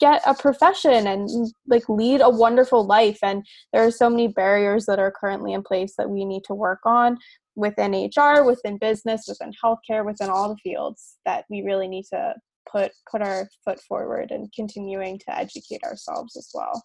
get 0.00 0.22
a 0.26 0.34
profession 0.34 1.06
and 1.06 1.28
like 1.66 1.88
lead 1.88 2.20
a 2.20 2.30
wonderful 2.30 2.86
life 2.86 3.18
and 3.22 3.44
there 3.72 3.84
are 3.84 3.90
so 3.90 4.08
many 4.08 4.28
barriers 4.28 4.86
that 4.86 4.98
are 4.98 5.12
currently 5.12 5.52
in 5.52 5.62
place 5.62 5.94
that 5.98 6.08
we 6.08 6.24
need 6.24 6.42
to 6.44 6.54
work 6.54 6.80
on 6.84 7.16
within 7.56 7.92
hr 8.16 8.42
within 8.44 8.78
business 8.78 9.26
within 9.28 9.52
healthcare 9.62 10.04
within 10.04 10.30
all 10.30 10.48
the 10.48 10.56
fields 10.62 11.16
that 11.24 11.44
we 11.50 11.62
really 11.62 11.88
need 11.88 12.04
to 12.04 12.34
put 12.70 12.90
put 13.10 13.22
our 13.22 13.48
foot 13.64 13.80
forward 13.80 14.30
and 14.30 14.52
continuing 14.54 15.18
to 15.18 15.36
educate 15.36 15.82
ourselves 15.84 16.36
as 16.36 16.48
well 16.54 16.82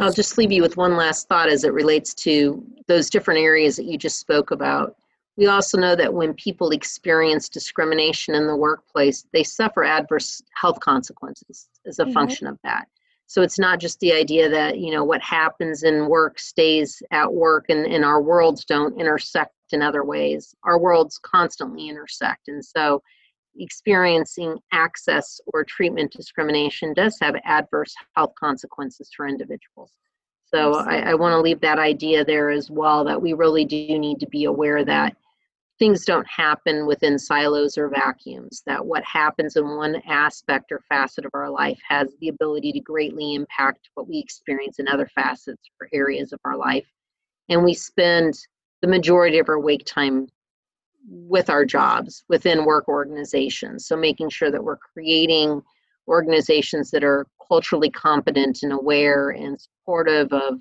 I'll 0.00 0.12
just 0.12 0.36
leave 0.38 0.50
you 0.50 0.60
with 0.60 0.76
one 0.76 0.96
last 0.96 1.28
thought 1.28 1.48
as 1.48 1.62
it 1.62 1.72
relates 1.72 2.14
to 2.14 2.64
those 2.88 3.08
different 3.08 3.40
areas 3.40 3.76
that 3.76 3.84
you 3.84 3.96
just 3.96 4.18
spoke 4.18 4.50
about. 4.50 4.96
We 5.36 5.46
also 5.46 5.78
know 5.78 5.96
that 5.96 6.14
when 6.14 6.34
people 6.34 6.70
experience 6.70 7.48
discrimination 7.48 8.34
in 8.34 8.46
the 8.46 8.56
workplace, 8.56 9.26
they 9.32 9.42
suffer 9.42 9.84
adverse 9.84 10.42
health 10.54 10.78
consequences 10.80 11.68
as 11.86 11.98
a 11.98 12.04
mm-hmm. 12.04 12.12
function 12.12 12.46
of 12.46 12.58
that. 12.62 12.86
So 13.26 13.42
it's 13.42 13.58
not 13.58 13.80
just 13.80 13.98
the 14.00 14.12
idea 14.12 14.48
that, 14.50 14.78
you 14.78 14.92
know, 14.92 15.02
what 15.02 15.22
happens 15.22 15.82
in 15.82 16.08
work 16.08 16.38
stays 16.38 17.02
at 17.10 17.32
work 17.32 17.66
and, 17.68 17.86
and 17.86 18.04
our 18.04 18.22
worlds 18.22 18.64
don't 18.64 19.00
intersect 19.00 19.54
in 19.72 19.82
other 19.82 20.04
ways. 20.04 20.54
Our 20.62 20.78
worlds 20.78 21.18
constantly 21.18 21.88
intersect. 21.88 22.48
And 22.48 22.64
so 22.64 23.02
experiencing 23.58 24.58
access 24.72 25.40
or 25.52 25.64
treatment 25.64 26.12
discrimination 26.12 26.92
does 26.92 27.16
have 27.22 27.34
adverse 27.44 27.94
health 28.14 28.32
consequences 28.38 29.10
for 29.16 29.26
individuals. 29.26 29.92
So 30.44 30.74
I, 30.74 31.10
I 31.10 31.14
want 31.14 31.32
to 31.32 31.40
leave 31.40 31.60
that 31.62 31.78
idea 31.78 32.24
there 32.24 32.50
as 32.50 32.70
well 32.70 33.04
that 33.04 33.20
we 33.20 33.32
really 33.32 33.64
do 33.64 33.98
need 33.98 34.20
to 34.20 34.28
be 34.28 34.44
aware 34.44 34.84
that 34.84 35.16
things 35.78 36.04
don't 36.04 36.26
happen 36.28 36.86
within 36.86 37.18
silos 37.18 37.76
or 37.76 37.88
vacuums, 37.88 38.62
that 38.66 38.84
what 38.84 39.02
happens 39.04 39.56
in 39.56 39.76
one 39.76 39.96
aspect 40.06 40.70
or 40.70 40.80
facet 40.88 41.24
of 41.24 41.32
our 41.34 41.50
life 41.50 41.78
has 41.88 42.14
the 42.20 42.28
ability 42.28 42.72
to 42.72 42.80
greatly 42.80 43.34
impact 43.34 43.90
what 43.94 44.08
we 44.08 44.18
experience 44.18 44.78
in 44.78 44.88
other 44.88 45.08
facets 45.14 45.70
or 45.80 45.88
areas 45.92 46.32
of 46.32 46.40
our 46.44 46.56
life. 46.56 46.86
And 47.48 47.64
we 47.64 47.74
spend 47.74 48.34
the 48.82 48.88
majority 48.88 49.38
of 49.38 49.48
our 49.48 49.60
wake 49.60 49.84
time 49.84 50.28
with 51.08 51.50
our 51.50 51.64
jobs 51.64 52.24
within 52.28 52.64
work 52.64 52.88
organizations. 52.88 53.86
So 53.86 53.96
making 53.96 54.30
sure 54.30 54.50
that 54.50 54.62
we're 54.62 54.76
creating 54.76 55.60
organizations 56.08 56.90
that 56.90 57.04
are 57.04 57.26
culturally 57.48 57.90
competent 57.90 58.62
and 58.62 58.72
aware 58.72 59.30
and 59.30 59.60
supportive 59.60 60.32
of 60.32 60.60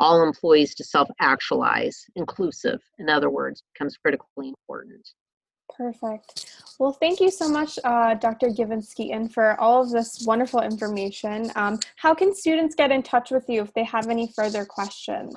all 0.00 0.22
employees 0.22 0.74
to 0.76 0.84
self 0.84 1.08
actualize, 1.20 2.04
inclusive, 2.16 2.80
in 2.98 3.08
other 3.08 3.30
words, 3.30 3.62
becomes 3.74 3.96
critically 3.96 4.48
important. 4.48 5.08
Perfect. 5.76 6.52
Well, 6.78 6.92
thank 6.92 7.20
you 7.20 7.30
so 7.30 7.48
much, 7.48 7.78
uh, 7.84 8.14
Dr. 8.14 8.48
Givens 8.50 8.92
Skeeton, 8.92 9.32
for 9.32 9.58
all 9.60 9.82
of 9.82 9.90
this 9.90 10.24
wonderful 10.26 10.60
information. 10.60 11.50
Um, 11.54 11.78
how 11.96 12.14
can 12.14 12.34
students 12.34 12.74
get 12.74 12.90
in 12.90 13.02
touch 13.02 13.30
with 13.30 13.48
you 13.48 13.62
if 13.62 13.72
they 13.74 13.84
have 13.84 14.08
any 14.08 14.32
further 14.34 14.64
questions? 14.64 15.36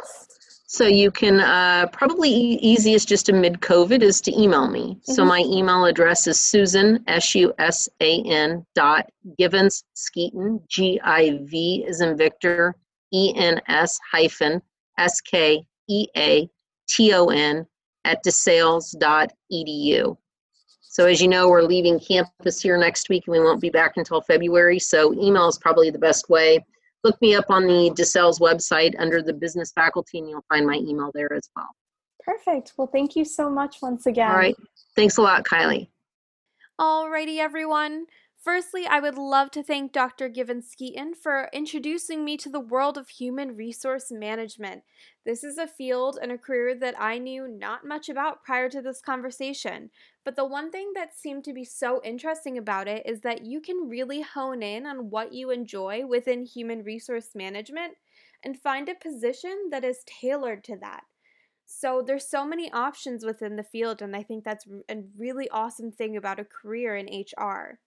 So 0.65 0.87
you 0.87 1.11
can 1.11 1.39
uh, 1.39 1.85
probably 1.93 2.31
easiest 2.31 3.07
just 3.07 3.27
to 3.27 3.33
mid 3.33 3.61
COVID 3.61 4.01
is 4.01 4.19
to 4.21 4.31
email 4.31 4.67
me. 4.67 4.95
Mm-hmm. 4.95 5.11
So 5.11 5.23
my 5.23 5.41
email 5.45 5.85
address 5.85 6.25
is 6.25 6.39
Susan 6.39 7.03
S 7.05 7.35
U 7.35 7.53
S 7.59 7.87
A 8.01 8.23
N 8.23 8.65
dot 8.73 9.07
Givens 9.37 9.83
Skeeton 9.95 10.67
G 10.67 10.99
I 11.03 11.37
V 11.43 11.85
is 11.87 12.01
in 12.01 12.17
Victor 12.17 12.75
E 13.13 13.33
N 13.35 13.59
S 13.67 13.99
hyphen 14.11 14.61
S 14.97 15.21
K 15.21 15.65
E 15.89 16.07
A 16.17 16.49
T 16.87 17.13
O 17.13 17.27
N 17.27 17.65
at 18.05 18.23
DeSales 18.23 18.97
dot 18.99 19.31
edu. 19.51 20.17
So 20.81 21.05
as 21.07 21.21
you 21.21 21.27
know, 21.27 21.49
we're 21.49 21.63
leaving 21.63 21.99
campus 21.99 22.61
here 22.61 22.77
next 22.77 23.09
week 23.09 23.23
and 23.25 23.31
we 23.31 23.39
won't 23.39 23.61
be 23.61 23.69
back 23.69 23.93
until 23.95 24.21
February. 24.21 24.77
So 24.79 25.13
email 25.13 25.47
is 25.47 25.57
probably 25.57 25.89
the 25.89 25.97
best 25.97 26.29
way 26.29 26.63
look 27.03 27.21
me 27.21 27.35
up 27.35 27.45
on 27.49 27.63
the 27.63 27.91
DeSales 27.97 28.39
website 28.39 28.93
under 28.97 29.21
the 29.21 29.33
business 29.33 29.71
faculty 29.73 30.19
and 30.19 30.29
you'll 30.29 30.45
find 30.49 30.65
my 30.65 30.75
email 30.75 31.11
there 31.13 31.31
as 31.33 31.49
well. 31.55 31.69
Perfect. 32.21 32.73
Well, 32.77 32.87
thank 32.87 33.15
you 33.15 33.25
so 33.25 33.49
much 33.49 33.77
once 33.81 34.05
again. 34.05 34.31
All 34.31 34.37
right. 34.37 34.55
Thanks 34.95 35.17
a 35.17 35.21
lot, 35.21 35.43
Kylie. 35.43 35.89
Alrighty, 36.79 37.37
everyone. 37.37 38.05
Firstly, 38.43 38.85
I 38.85 38.99
would 38.99 39.17
love 39.17 39.51
to 39.51 39.63
thank 39.63 39.93
Dr. 39.93 40.27
Givens 40.27 40.69
Skeeton 40.69 41.15
for 41.15 41.49
introducing 41.53 42.25
me 42.25 42.35
to 42.35 42.49
the 42.49 42.59
world 42.59 42.97
of 42.97 43.07
human 43.07 43.55
resource 43.55 44.11
management. 44.11 44.83
This 45.25 45.45
is 45.45 45.57
a 45.57 45.65
field 45.65 46.19
and 46.21 46.29
a 46.29 46.37
career 46.37 46.75
that 46.75 46.99
I 46.99 47.19
knew 47.19 47.47
not 47.47 47.87
much 47.87 48.09
about 48.09 48.43
prior 48.43 48.67
to 48.71 48.81
this 48.81 48.99
conversation. 48.99 49.91
But 50.25 50.35
the 50.35 50.43
one 50.43 50.71
thing 50.71 50.91
that 50.93 51.15
seemed 51.15 51.45
to 51.45 51.53
be 51.53 51.63
so 51.63 52.01
interesting 52.03 52.57
about 52.57 52.89
it 52.89 53.05
is 53.05 53.21
that 53.21 53.45
you 53.45 53.61
can 53.61 53.87
really 53.87 54.19
hone 54.19 54.61
in 54.61 54.85
on 54.85 55.09
what 55.09 55.31
you 55.31 55.49
enjoy 55.49 56.05
within 56.05 56.43
human 56.45 56.83
resource 56.83 57.29
management 57.33 57.93
and 58.43 58.59
find 58.59 58.89
a 58.89 58.95
position 58.95 59.69
that 59.71 59.85
is 59.85 60.03
tailored 60.05 60.65
to 60.65 60.75
that. 60.81 61.05
So 61.65 62.03
there's 62.05 62.27
so 62.27 62.45
many 62.45 62.69
options 62.73 63.23
within 63.23 63.55
the 63.55 63.63
field, 63.63 64.01
and 64.01 64.17
I 64.17 64.23
think 64.23 64.43
that's 64.43 64.67
a 64.89 64.97
really 65.17 65.47
awesome 65.47 65.93
thing 65.93 66.17
about 66.17 66.41
a 66.41 66.43
career 66.43 66.97
in 66.97 67.05
HR. 67.05 67.79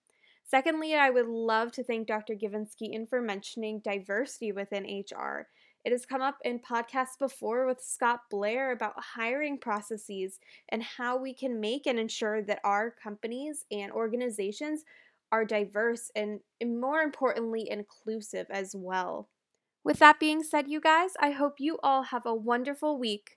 Secondly, 0.49 0.95
I 0.95 1.09
would 1.09 1.27
love 1.27 1.73
to 1.73 1.83
thank 1.83 2.07
Dr. 2.07 2.33
Givens 2.33 2.73
Skeeton 2.73 3.09
for 3.09 3.21
mentioning 3.21 3.81
diversity 3.83 4.53
within 4.53 4.85
HR. 4.85 5.47
It 5.83 5.91
has 5.91 6.05
come 6.05 6.21
up 6.21 6.37
in 6.43 6.59
podcasts 6.59 7.19
before 7.19 7.67
with 7.67 7.81
Scott 7.81 8.21
Blair 8.31 8.71
about 8.71 8.93
hiring 8.97 9.57
processes 9.57 10.39
and 10.69 10.81
how 10.81 11.17
we 11.17 11.33
can 11.33 11.59
make 11.59 11.85
and 11.85 11.99
ensure 11.99 12.41
that 12.43 12.61
our 12.63 12.91
companies 12.91 13.65
and 13.71 13.91
organizations 13.91 14.83
are 15.33 15.43
diverse 15.43 16.11
and, 16.15 16.39
more 16.63 17.01
importantly, 17.01 17.69
inclusive 17.69 18.47
as 18.49 18.73
well. 18.73 19.29
With 19.83 19.99
that 19.99 20.19
being 20.19 20.43
said, 20.43 20.69
you 20.69 20.79
guys, 20.79 21.11
I 21.19 21.31
hope 21.31 21.55
you 21.59 21.77
all 21.83 22.03
have 22.03 22.25
a 22.25 22.33
wonderful 22.33 22.97
week. 22.97 23.36